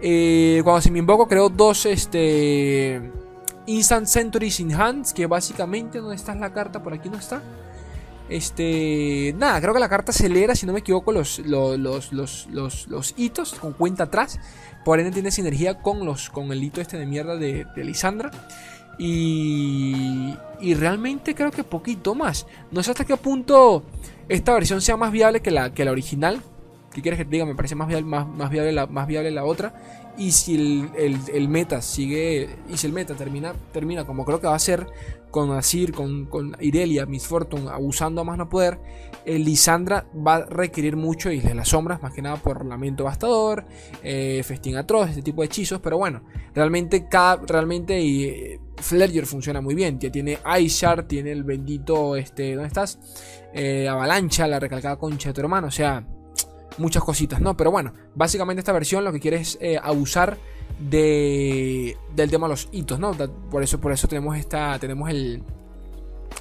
Eh, 0.00 0.60
cuando 0.62 0.80
se 0.80 0.90
me 0.90 0.98
invoco, 0.98 1.26
creo 1.26 1.48
dos 1.48 1.86
este, 1.86 3.10
Instant 3.66 4.06
Centuries 4.06 4.60
in 4.60 4.74
Hands. 4.74 5.12
Que 5.12 5.26
básicamente, 5.26 5.98
¿dónde 5.98 6.16
está 6.16 6.34
la 6.34 6.52
carta? 6.52 6.82
Por 6.82 6.92
aquí 6.92 7.08
no 7.08 7.18
está. 7.18 7.42
Este. 8.28 9.34
Nada, 9.36 9.60
creo 9.60 9.74
que 9.74 9.80
la 9.80 9.88
carta 9.88 10.12
acelera, 10.12 10.54
si 10.54 10.66
no 10.66 10.72
me 10.72 10.80
equivoco, 10.80 11.12
los, 11.12 11.38
los, 11.40 12.12
los, 12.12 12.48
los 12.50 13.14
hitos 13.16 13.54
con 13.54 13.72
cuenta 13.72 14.04
atrás. 14.04 14.38
Por 14.84 15.00
ende 15.00 15.12
tiene 15.12 15.30
sinergia 15.30 15.80
con, 15.80 16.04
los, 16.04 16.28
con 16.28 16.52
el 16.52 16.62
hito 16.62 16.80
este 16.80 16.98
de 16.98 17.06
mierda 17.06 17.36
de, 17.36 17.66
Lisandra. 17.76 18.30
Y, 18.98 20.36
y 20.60 20.74
realmente 20.74 21.34
creo 21.34 21.50
que 21.50 21.64
poquito 21.64 22.14
más. 22.14 22.46
No 22.70 22.82
sé 22.82 22.90
hasta 22.90 23.04
qué 23.04 23.16
punto 23.16 23.82
esta 24.28 24.52
versión 24.52 24.80
sea 24.80 24.96
más 24.96 25.10
viable 25.10 25.40
que 25.40 25.50
la, 25.50 25.72
que 25.72 25.84
la 25.84 25.90
original. 25.90 26.40
¿Qué 26.94 27.02
quieres 27.02 27.18
que 27.18 27.24
te 27.24 27.32
diga? 27.32 27.44
Me 27.44 27.56
parece 27.56 27.74
más 27.74 27.88
viable, 27.88 28.06
más, 28.06 28.28
más 28.28 28.50
viable, 28.50 28.70
la, 28.70 28.86
más 28.86 29.08
viable 29.08 29.32
la 29.32 29.44
otra. 29.44 29.74
Y 30.16 30.30
si 30.30 30.88
el, 30.96 31.48
meta 31.48 31.82
sigue. 31.82 32.48
Y 32.68 32.76
si 32.76 32.86
el 32.86 32.92
meta 32.92 33.14
termina, 33.14 33.52
termina 33.72 34.06
como 34.06 34.24
creo 34.24 34.40
que 34.40 34.46
va 34.46 34.54
a 34.54 34.60
ser 34.60 34.86
con 35.32 35.50
Asir, 35.50 35.92
con, 35.92 36.26
con 36.26 36.56
Irelia, 36.60 37.04
Miss 37.04 37.26
Fortune, 37.26 37.68
abusando 37.68 38.20
a 38.20 38.24
más 38.24 38.38
no 38.38 38.48
poder. 38.48 38.78
El 39.26 39.42
eh, 39.42 39.44
Lisandra 39.44 40.06
va 40.14 40.36
a 40.36 40.44
requerir 40.46 40.94
mucho 40.94 41.32
y 41.32 41.40
de 41.40 41.52
las 41.52 41.70
sombras, 41.70 42.00
más 42.00 42.12
que 42.12 42.22
nada 42.22 42.36
por 42.36 42.64
Lamento 42.64 43.02
Bastador, 43.02 43.64
eh, 44.04 44.42
Festín 44.44 44.76
Atroz, 44.76 45.10
este 45.10 45.22
tipo 45.22 45.42
de 45.42 45.46
hechizos. 45.46 45.80
Pero 45.80 45.98
bueno, 45.98 46.22
realmente 46.54 47.08
cada. 47.08 47.42
Realmente 47.44 48.00
y, 48.00 48.24
eh, 48.24 48.60
funciona 49.24 49.60
muy 49.60 49.74
bien. 49.74 49.98
Ya 49.98 50.12
tiene 50.12 50.38
Ice 50.60 50.86
tiene 51.08 51.32
el 51.32 51.42
bendito. 51.42 52.14
Este, 52.14 52.54
¿Dónde 52.54 52.68
estás? 52.68 53.00
Avalancha, 53.90 54.46
la 54.46 54.60
recalcada 54.60 54.96
concha 54.96 55.30
de 55.30 55.32
tu 55.32 55.40
hermano. 55.40 55.66
O 55.66 55.72
sea 55.72 56.04
muchas 56.78 57.02
cositas, 57.02 57.40
¿no? 57.40 57.56
Pero 57.56 57.70
bueno, 57.70 57.92
básicamente 58.14 58.60
esta 58.60 58.72
versión 58.72 59.04
lo 59.04 59.12
que 59.12 59.20
quiere 59.20 59.38
es 59.38 59.58
eh, 59.60 59.78
abusar 59.82 60.38
de, 60.78 61.96
del 62.14 62.30
tema 62.30 62.46
de 62.46 62.52
los 62.52 62.68
hitos, 62.72 62.98
¿no? 62.98 63.12
Por 63.50 63.62
eso, 63.62 63.80
por 63.80 63.92
eso 63.92 64.08
tenemos 64.08 64.36
esta, 64.36 64.78
tenemos 64.78 65.10
el, 65.10 65.42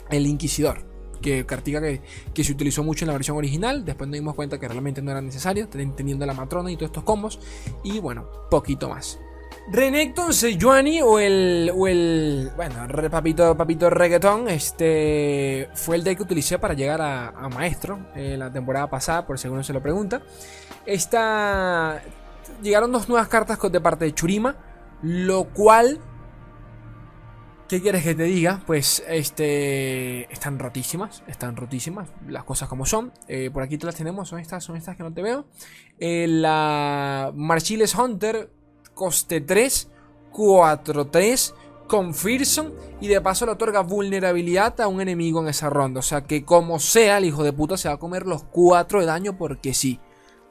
el 0.09 0.27
Inquisidor, 0.27 0.85
que 1.21 1.45
cartica 1.45 1.81
que, 1.81 2.01
que, 2.33 2.43
se 2.43 2.51
utilizó 2.51 2.83
mucho 2.83 3.05
en 3.05 3.07
la 3.07 3.13
versión 3.13 3.37
original, 3.37 3.85
después 3.85 4.09
nos 4.09 4.15
dimos 4.15 4.35
cuenta 4.35 4.59
que 4.59 4.67
realmente 4.67 5.01
no 5.01 5.11
era 5.11 5.21
necesario, 5.21 5.67
teniendo 5.69 6.25
la 6.25 6.33
matrona 6.33 6.71
y 6.71 6.75
todos 6.75 6.89
estos 6.89 7.03
combos, 7.03 7.39
y 7.83 7.99
bueno, 7.99 8.27
poquito 8.49 8.89
más. 8.89 9.19
Renekton 9.67 10.33
Sejuani 10.33 11.01
o 11.01 11.19
el, 11.19 11.71
o 11.73 11.87
el. 11.87 12.51
Bueno, 12.55 12.85
papito, 13.09 13.55
papito 13.55 13.89
reggaetón. 13.89 14.49
Este. 14.49 15.69
Fue 15.73 15.95
el 15.95 16.03
deck 16.03 16.17
que 16.17 16.23
utilicé 16.23 16.59
para 16.59 16.73
llegar 16.73 17.01
a, 17.01 17.49
Maestro. 17.49 17.99
En 18.13 18.39
la 18.39 18.51
temporada 18.51 18.89
pasada, 18.89 19.25
por 19.25 19.39
si 19.39 19.47
alguno 19.47 19.63
se 19.63 19.73
lo 19.73 19.81
pregunta. 19.81 20.21
Esta. 20.85 22.01
Llegaron 22.61 22.91
dos 22.91 23.07
nuevas 23.07 23.29
cartas 23.29 23.57
de 23.71 23.81
parte 23.81 24.05
de 24.05 24.13
Churima. 24.13 24.55
Lo 25.01 25.45
cual. 25.45 25.99
¿Qué 27.69 27.81
quieres 27.81 28.03
que 28.03 28.13
te 28.15 28.23
diga? 28.23 28.61
Pues 28.67 29.01
este. 29.07 30.31
Están 30.31 30.59
rotísimas. 30.59 31.23
Están 31.27 31.55
rotísimas. 31.55 32.09
Las 32.27 32.43
cosas 32.43 32.67
como 32.67 32.85
son. 32.85 33.13
Eh, 33.29 33.49
por 33.49 33.63
aquí 33.63 33.77
te 33.77 33.85
las 33.85 33.95
tenemos. 33.95 34.27
Son 34.27 34.39
estas, 34.39 34.61
son 34.61 34.75
estas 34.75 34.97
que 34.97 35.03
no 35.03 35.13
te 35.13 35.21
veo. 35.21 35.45
Eh, 35.99 36.27
la 36.27 37.31
Marchiles 37.33 37.95
Hunter 37.95 38.49
coste 38.93 39.41
3, 39.41 39.89
4, 40.31 41.07
3 41.07 41.55
con 41.87 42.13
Fearson 42.13 42.73
y 43.01 43.07
de 43.07 43.21
paso 43.21 43.45
le 43.45 43.51
otorga 43.51 43.81
vulnerabilidad 43.81 44.79
a 44.81 44.87
un 44.87 45.01
enemigo 45.01 45.41
en 45.41 45.49
esa 45.49 45.69
ronda. 45.69 45.99
O 45.99 46.03
sea 46.03 46.21
que 46.21 46.43
como 46.43 46.79
sea, 46.79 47.17
el 47.17 47.25
hijo 47.25 47.43
de 47.43 47.53
puta 47.53 47.77
se 47.77 47.87
va 47.87 47.95
a 47.95 47.99
comer 47.99 48.25
los 48.25 48.43
4 48.43 49.01
de 49.01 49.05
daño 49.05 49.37
porque 49.37 49.73
sí. 49.73 49.99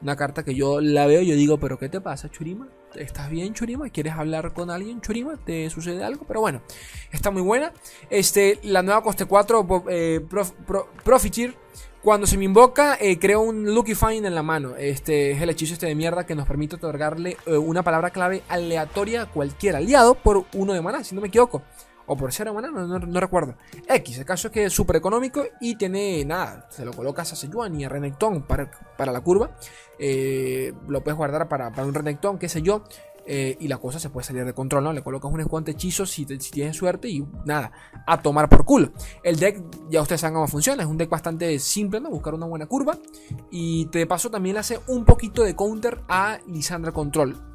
Una 0.01 0.17
carta 0.17 0.45
que 0.45 0.55
yo 0.55 0.81
la 0.81 1.07
veo 1.07 1.23
y 1.23 1.27
yo 1.27 1.37
digo, 1.37 1.59
pero 1.59 1.79
¿qué 1.79 1.89
te 1.89 2.01
pasa, 2.01 2.29
Churima? 2.29 2.69
¿Estás 2.97 3.31
bien, 3.31 3.55
Churima? 3.55 3.89
¿Quieres 3.89 4.15
hablar 4.15 4.53
con 4.53 4.69
alguien, 4.71 5.01
Churima? 5.01 5.37
¿Te 5.37 5.71
sucede 5.71 6.03
algo? 6.03 6.25
Pero 6.27 6.41
bueno, 6.41 6.61
está 7.13 7.31
muy 7.31 7.43
buena. 7.43 7.73
Este, 8.11 8.59
la 8.65 8.83
nueva 8.83 9.03
coste 9.03 9.27
4, 9.27 9.85
eh, 9.89 10.21
Profiteer 11.05 11.57
cuando 12.03 12.27
se 12.27 12.37
me 12.37 12.45
invoca, 12.45 12.97
eh, 13.01 13.19
creo 13.19 13.43
un 13.43 13.75
Lucky 13.75 13.95
Find 13.95 14.27
en 14.27 14.35
la 14.35 14.43
mano. 14.43 14.75
Este 14.77 15.31
es 15.31 15.41
el 15.41 15.51
hechizo 15.51 15.75
este 15.75 15.87
de 15.87 15.95
mierda 15.95 16.27
que 16.27 16.35
nos 16.35 16.49
permite 16.49 16.75
otorgarle 16.75 17.37
eh, 17.47 17.57
una 17.57 17.85
palabra 17.85 18.11
clave 18.11 18.43
aleatoria 18.49 19.23
a 19.23 19.27
cualquier 19.27 19.77
aliado 19.77 20.17
por 20.17 20.45
uno 20.55 20.73
de 20.73 20.83
maná, 20.83 21.05
si 21.05 21.15
no 21.15 21.21
me 21.21 21.29
equivoco. 21.29 21.63
O 22.07 22.17
por 22.17 22.33
ser 22.33 22.49
de 22.49 22.53
maná, 22.53 22.71
no, 22.71 23.21
recuerdo. 23.21 23.55
X, 23.89 24.19
el 24.19 24.25
caso 24.25 24.49
es 24.49 24.53
que 24.53 24.65
es 24.65 24.73
súper 24.73 24.97
económico 24.97 25.45
y 25.61 25.77
tiene 25.77 26.25
nada. 26.25 26.67
Se 26.71 26.85
lo 26.85 26.93
colocas 26.93 27.33
a 27.33 27.37
Sejuani 27.37 27.83
y 27.83 27.85
a 27.85 27.89
Renekton 27.89 28.43
para, 28.43 28.69
para 28.97 29.13
la 29.13 29.21
curva. 29.21 29.57
Eh, 30.01 30.73
lo 30.89 31.05
puedes 31.05 31.17
guardar 31.17 31.49
para, 31.49 31.71
para 31.71 31.87
un 31.87 31.95
Renekton, 31.95 32.37
qué 32.37 32.49
sé 32.49 32.63
yo. 32.63 32.83
Eh, 33.25 33.57
y 33.61 33.69
la 33.69 33.79
cosa 33.79 33.99
se 33.99 34.11
puede 34.11 34.27
salir 34.27 34.45
de 34.45 34.53
control, 34.53 34.83
¿no? 34.83 34.93
Le 34.93 35.03
colocas 35.03 35.31
un 35.31 35.43
cuantos 35.45 35.75
hechizos 35.75 36.11
si, 36.11 36.25
si, 36.25 36.51
tienes 36.51 36.77
suerte 36.77 37.09
y 37.09 37.25
nada, 37.45 37.71
a 38.07 38.21
tomar 38.21 38.49
por 38.49 38.65
culo. 38.65 38.93
El 39.23 39.39
deck, 39.39 39.63
ya 39.91 40.03
ustedes 40.03 40.21
saben 40.21 40.35
cómo 40.35 40.49
funciona, 40.49 40.83
es 40.83 40.89
un 40.89 40.97
deck 40.97 41.09
bastante 41.09 41.59
simple, 41.59 42.01
¿no? 42.01 42.11
Buscar 42.11 42.35
una 42.35 42.47
buena 42.47 42.67
curva. 42.67 42.99
Y 43.51 43.87
de 43.87 44.07
paso 44.07 44.31
también 44.31 44.55
le 44.55 44.61
hace 44.61 44.81
un 44.89 45.05
poquito 45.05 45.43
de 45.43 45.55
counter 45.55 46.01
a 46.09 46.39
Lisandra 46.47 46.93
Control. 46.93 47.53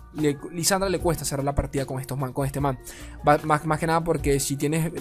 Lisandra 0.51 0.89
le 0.89 0.99
cuesta 0.99 1.25
cerrar 1.25 1.43
la 1.43 1.53
partida 1.53 1.85
con, 1.85 1.99
estos 1.99 2.17
man, 2.17 2.33
con 2.33 2.45
este 2.45 2.59
man. 2.59 2.79
más, 3.23 3.65
más, 3.65 3.79
que 3.79 3.87
nada 3.87 4.03
porque 4.03 4.39
si 4.39 4.55
tienes 4.55 4.91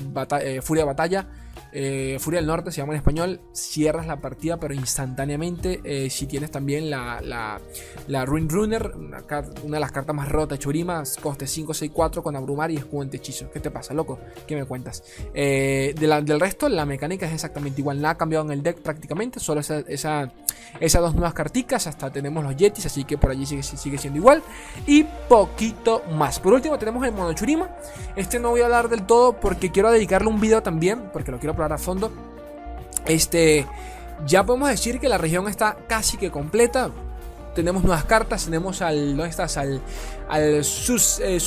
eh, 0.40 0.60
Furia 0.62 0.82
de 0.82 0.86
Batalla, 0.86 1.28
eh, 1.78 2.16
Furia 2.18 2.40
del 2.40 2.46
Norte 2.46 2.72
se 2.72 2.78
llama 2.78 2.94
en 2.94 2.96
español, 2.96 3.40
cierras 3.52 4.06
la 4.06 4.18
partida 4.18 4.58
pero 4.58 4.72
instantáneamente. 4.72 5.82
Eh, 5.84 6.08
si 6.08 6.26
tienes 6.26 6.50
también 6.50 6.88
la, 6.88 7.20
la, 7.20 7.60
la 8.08 8.24
Ruin 8.24 8.48
Runner, 8.48 8.92
una, 8.96 9.20
de 9.20 9.80
las 9.80 9.92
cartas 9.92 10.16
más 10.16 10.30
rotas 10.30 10.58
Churima, 10.58 11.02
coste 11.20 11.44
5-6-4 11.44 12.22
con 12.22 12.34
abrumar 12.34 12.70
y 12.70 12.76
escudo 12.76 13.06
hechizo. 13.12 13.50
¿Qué 13.50 13.60
te 13.60 13.70
pasa, 13.70 13.92
loco? 13.92 14.18
¿Qué 14.46 14.56
me 14.56 14.64
cuentas? 14.64 15.04
del 15.34 16.40
resto, 16.40 16.70
la 16.70 16.86
mecánica 16.86 17.26
es 17.26 17.34
exactamente 17.34 17.82
igual. 17.82 18.00
Nada 18.00 18.14
ha 18.14 18.16
cambiado 18.16 18.46
en 18.46 18.52
el 18.52 18.62
deck 18.62 18.80
prácticamente, 18.80 19.38
solo 19.38 19.60
esa, 19.60 19.80
esa, 19.80 20.32
esas 20.80 21.02
dos 21.02 21.12
nuevas 21.14 21.34
carticas. 21.34 21.86
Hasta 21.86 22.10
tenemos 22.10 22.42
los 22.42 22.56
Yetis, 22.56 22.86
así 22.86 23.04
que 23.04 23.18
por 23.18 23.32
allí 23.32 23.44
sigue, 23.44 23.62
sigue 23.62 23.98
siendo 23.98 24.18
igual. 24.18 24.42
Y 24.86 25.04
poquito 25.28 26.02
más. 26.12 26.40
Por 26.40 26.54
último 26.54 26.78
tenemos 26.78 27.04
el 27.04 27.12
mono 27.12 27.34
Churima. 27.34 27.68
Este 28.16 28.38
no 28.38 28.48
voy 28.48 28.62
a 28.62 28.64
hablar 28.64 28.88
del 28.88 29.04
todo 29.04 29.38
porque 29.38 29.70
quiero 29.70 29.90
dedicarle 29.90 30.28
un 30.28 30.40
video 30.40 30.62
también, 30.62 31.10
porque 31.12 31.30
lo 31.30 31.38
quiero 31.38 31.52
probar 31.52 31.65
a 31.72 31.78
fondo. 31.78 32.10
Este, 33.06 33.66
ya 34.26 34.44
podemos 34.44 34.68
decir 34.68 34.98
que 34.98 35.08
la 35.08 35.18
región 35.18 35.48
está 35.48 35.76
casi 35.88 36.16
que 36.16 36.30
completa. 36.30 36.90
Tenemos 37.54 37.84
nuevas 37.84 38.04
cartas, 38.04 38.44
tenemos 38.44 38.82
al, 38.82 39.16
¿no 39.16 39.24
estás? 39.24 39.56
Al, 39.56 39.80
al 40.28 40.62
Sus, 40.64 41.20
eh, 41.20 41.38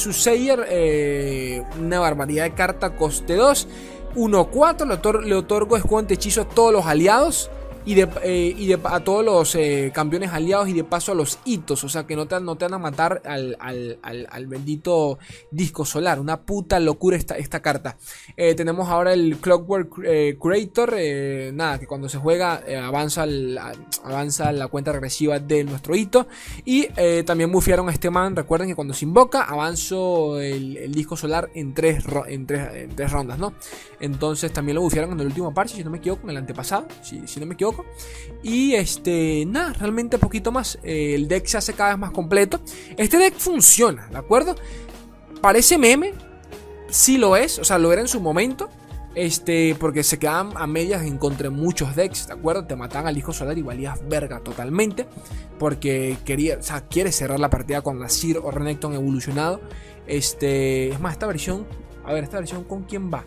eh, 0.69 1.63
una 1.79 1.99
barbaridad 1.99 2.45
de 2.45 2.53
carta, 2.53 2.95
coste 2.95 3.35
2. 3.35 3.67
1-4, 4.15 5.21
le, 5.21 5.27
le, 5.27 5.35
otorgo 5.35 5.77
escudo 5.77 6.05
hechizo 6.09 6.41
a 6.41 6.45
todos 6.45 6.73
los 6.73 6.85
aliados. 6.85 7.51
Y 7.89 7.95
de, 7.95 8.07
eh, 8.21 8.77
a 8.83 8.99
todos 8.99 9.25
los 9.25 9.55
eh, 9.55 9.89
campeones 9.91 10.31
aliados 10.31 10.69
y 10.69 10.73
de 10.73 10.83
paso 10.83 11.11
a 11.11 11.15
los 11.15 11.39
hitos. 11.43 11.83
O 11.83 11.89
sea 11.89 12.05
que 12.05 12.15
no 12.15 12.27
te, 12.27 12.39
no 12.39 12.55
te 12.55 12.65
van 12.65 12.75
a 12.75 12.77
matar 12.77 13.19
al, 13.25 13.57
al, 13.59 14.45
bendito 14.45 15.17
disco 15.49 15.85
solar. 15.85 16.19
Una 16.19 16.39
puta 16.39 16.79
locura 16.79 17.17
esta, 17.17 17.35
esta 17.35 17.63
carta. 17.63 17.97
Eh, 18.37 18.53
tenemos 18.53 18.89
ahora 18.89 19.13
el 19.13 19.37
Clockwork 19.37 19.89
Creator. 20.39 20.95
nada, 21.53 21.79
que 21.79 21.87
cuando 21.87 22.07
se 22.09 22.19
juega 22.19 22.61
avanza, 22.85 23.25
avanza 24.03 24.51
la 24.51 24.67
cuenta 24.67 24.91
regresiva 24.91 25.39
de 25.39 25.63
nuestro 25.63 25.95
hito. 25.95 26.27
Y 26.65 26.89
también 27.23 27.51
bufearon 27.51 27.89
a 27.89 27.91
este 27.91 28.11
man. 28.11 28.35
Recuerden 28.35 28.67
que 28.67 28.75
cuando 28.75 28.93
se 28.93 29.05
invoca, 29.05 29.45
avanzo 29.45 30.39
el, 30.39 30.91
disco 30.91 31.17
solar 31.17 31.49
en 31.55 31.73
tres, 31.73 32.03
en, 32.27 32.45
tres, 32.45 32.87
tres 32.95 33.11
rondas, 33.11 33.39
¿no? 33.39 33.53
Entonces 33.99 34.53
también 34.53 34.75
lo 34.75 34.81
bufearon 34.81 35.13
en 35.13 35.21
el 35.21 35.25
último 35.25 35.51
parche, 35.51 35.75
si 35.75 35.83
no 35.83 35.89
me 35.89 35.97
equivoco, 35.97 36.25
en 36.25 36.29
el 36.29 36.37
antepasado. 36.37 36.87
Si, 37.01 37.27
si 37.27 37.39
no 37.39 37.47
me 37.47 37.55
equivoco. 37.55 37.78
Y 38.41 38.75
este, 38.75 39.45
nada, 39.45 39.73
realmente 39.73 40.17
poquito 40.17 40.51
más. 40.51 40.79
El 40.83 41.27
deck 41.27 41.45
se 41.45 41.57
hace 41.57 41.73
cada 41.73 41.91
vez 41.91 41.99
más 41.99 42.11
completo. 42.11 42.61
Este 42.97 43.17
deck 43.17 43.35
funciona, 43.37 44.07
¿de 44.07 44.17
acuerdo? 44.17 44.55
Parece 45.41 45.77
meme, 45.77 46.13
sí 46.89 47.17
lo 47.17 47.35
es, 47.35 47.59
o 47.59 47.63
sea, 47.63 47.77
lo 47.77 47.91
era 47.91 48.01
en 48.01 48.07
su 48.07 48.21
momento. 48.21 48.69
Este, 49.15 49.75
porque 49.79 50.03
se 50.03 50.19
quedaban 50.19 50.51
a 50.55 50.67
medias 50.67 51.03
en 51.03 51.17
contra 51.17 51.49
muchos 51.49 51.95
decks, 51.95 52.27
¿de 52.27 52.33
acuerdo? 52.33 52.65
Te 52.65 52.75
mataban 52.75 53.07
al 53.07 53.17
hijo 53.17 53.33
solar 53.33 53.57
y 53.57 53.61
valías 53.61 53.99
verga 54.07 54.39
totalmente. 54.39 55.07
Porque 55.57 56.17
quería, 56.23 56.57
o 56.59 56.63
sea, 56.63 56.81
quiere 56.87 57.11
cerrar 57.11 57.39
la 57.39 57.49
partida 57.49 57.81
con 57.81 57.99
la 57.99 58.07
Sir 58.07 58.37
o 58.37 58.51
Renekton 58.51 58.93
evolucionado. 58.93 59.61
Este, 60.07 60.89
es 60.89 60.99
más, 60.99 61.13
esta 61.13 61.27
versión, 61.27 61.65
a 62.05 62.13
ver, 62.13 62.23
esta 62.23 62.37
versión 62.37 62.63
con 62.63 62.83
quién 62.83 63.11
va. 63.11 63.25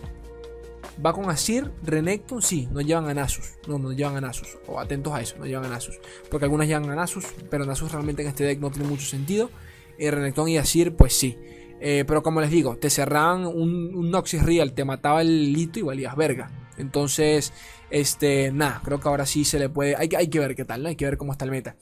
Va 1.04 1.12
con 1.12 1.30
Asir, 1.30 1.70
Renekton, 1.82 2.42
sí, 2.42 2.68
no 2.70 2.80
llevan 2.80 3.08
a 3.08 3.14
Nasus. 3.14 3.54
No, 3.66 3.78
no 3.78 3.92
llevan 3.92 4.16
a 4.16 4.20
Nasus. 4.20 4.58
O 4.66 4.78
atentos 4.78 5.12
a 5.12 5.20
eso, 5.20 5.36
no 5.38 5.46
llevan 5.46 5.64
a 5.66 5.68
Nasus. 5.68 5.98
Porque 6.30 6.44
algunas 6.44 6.68
llevan 6.68 6.90
a 6.90 6.94
Nasus, 6.94 7.26
pero 7.50 7.64
Nasus 7.64 7.92
realmente 7.92 8.22
en 8.22 8.28
este 8.28 8.44
deck 8.44 8.60
no 8.60 8.70
tiene 8.70 8.88
mucho 8.88 9.06
sentido. 9.06 9.50
Eh, 9.98 10.10
Renekton 10.10 10.48
y 10.48 10.58
Asir, 10.58 10.94
pues 10.94 11.14
sí. 11.14 11.38
Eh, 11.80 12.04
pero 12.06 12.22
como 12.22 12.40
les 12.40 12.50
digo, 12.50 12.76
te 12.76 12.90
cerraban 12.90 13.44
un, 13.44 13.94
un, 13.94 14.10
Noxus 14.10 14.42
Real, 14.42 14.72
te 14.72 14.84
mataba 14.84 15.20
el 15.20 15.52
lito 15.52 15.80
y 15.80 15.82
valías 15.82 16.14
verga. 16.14 16.50
Entonces, 16.76 17.52
este, 17.90 18.52
nada, 18.52 18.80
creo 18.84 19.00
que 19.00 19.08
ahora 19.08 19.26
sí 19.26 19.44
se 19.44 19.58
le 19.58 19.68
puede. 19.68 19.96
Hay, 19.96 20.08
hay 20.16 20.28
que 20.28 20.38
ver 20.38 20.54
qué 20.54 20.64
tal, 20.64 20.82
¿no? 20.82 20.88
Hay 20.88 20.96
que 20.96 21.04
ver 21.04 21.16
cómo 21.16 21.32
está 21.32 21.44
el 21.44 21.50
meta. 21.50 21.76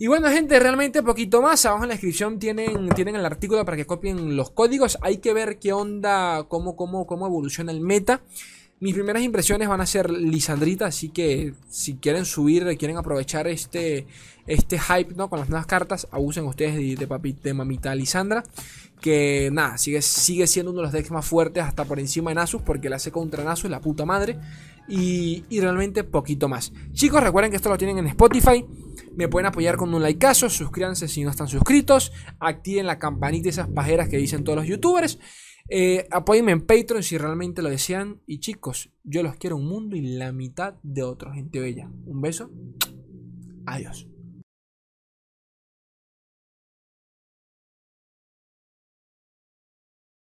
Y 0.00 0.06
bueno, 0.06 0.28
gente, 0.30 0.60
realmente 0.60 1.02
poquito 1.02 1.42
más. 1.42 1.66
Abajo 1.66 1.82
en 1.82 1.88
la 1.88 1.94
descripción 1.94 2.38
tienen, 2.38 2.88
tienen 2.90 3.16
el 3.16 3.26
artículo 3.26 3.64
para 3.64 3.76
que 3.76 3.84
copien 3.84 4.36
los 4.36 4.50
códigos. 4.50 4.96
Hay 5.02 5.18
que 5.18 5.34
ver 5.34 5.58
qué 5.58 5.72
onda, 5.72 6.44
cómo, 6.44 6.76
cómo, 6.76 7.06
cómo 7.06 7.26
evoluciona 7.26 7.72
el 7.72 7.80
meta. 7.80 8.20
Mis 8.80 8.94
primeras 8.94 9.24
impresiones 9.24 9.68
van 9.68 9.80
a 9.80 9.86
ser 9.86 10.08
Lisandrita, 10.08 10.86
así 10.86 11.08
que 11.08 11.52
si 11.68 11.96
quieren 11.96 12.24
subir, 12.24 12.64
quieren 12.78 12.96
aprovechar 12.96 13.48
este, 13.48 14.06
este 14.46 14.78
hype 14.78 15.14
¿no? 15.16 15.28
con 15.28 15.40
las 15.40 15.48
nuevas 15.48 15.66
cartas, 15.66 16.06
abusen 16.12 16.44
ustedes 16.44 16.76
de, 16.76 16.94
de, 16.94 17.36
de 17.42 17.54
mamita 17.54 17.92
Lisandra. 17.96 18.44
Que 19.00 19.50
nada, 19.52 19.78
sigue, 19.78 20.00
sigue 20.00 20.46
siendo 20.46 20.70
uno 20.70 20.80
de 20.80 20.86
los 20.86 20.92
decks 20.92 21.10
más 21.10 21.26
fuertes 21.26 21.64
hasta 21.64 21.84
por 21.84 21.98
encima 21.98 22.30
de 22.30 22.36
Nasus, 22.36 22.62
porque 22.62 22.88
la 22.88 22.96
hace 22.96 23.10
contra 23.10 23.42
Nasus, 23.42 23.68
la 23.68 23.80
puta 23.80 24.04
madre. 24.04 24.38
Y, 24.88 25.44
realmente 25.60 26.04
poquito 26.04 26.48
más. 26.48 26.72
Chicos, 26.92 27.22
recuerden 27.22 27.50
que 27.50 27.56
esto 27.56 27.68
lo 27.68 27.76
tienen 27.76 27.98
en 27.98 28.06
Spotify. 28.06 28.64
Me 29.14 29.28
pueden 29.28 29.46
apoyar 29.46 29.76
con 29.76 29.92
un 29.92 30.02
likeazo, 30.02 30.48
suscríbanse 30.48 31.08
si 31.08 31.24
no 31.24 31.30
están 31.30 31.48
suscritos, 31.48 32.12
activen 32.38 32.86
la 32.86 32.98
campanita 32.98 33.48
y 33.48 33.50
esas 33.50 33.68
pajeras 33.68 34.08
que 34.08 34.16
dicen 34.16 34.44
todos 34.44 34.56
los 34.56 34.66
youtubers. 34.66 35.18
Eh, 35.70 36.06
apóyenme 36.10 36.52
en 36.52 36.62
Patreon 36.62 37.02
si 37.02 37.18
realmente 37.18 37.62
lo 37.62 37.68
desean. 37.68 38.20
Y 38.26 38.40
chicos, 38.40 38.90
yo 39.04 39.22
los 39.22 39.36
quiero 39.36 39.56
un 39.56 39.66
mundo 39.66 39.96
y 39.96 40.00
la 40.16 40.32
mitad 40.32 40.74
de 40.82 41.02
otra 41.02 41.34
gente 41.34 41.60
bella. 41.60 41.90
Un 42.06 42.20
beso. 42.20 42.50
Adiós. 43.66 44.08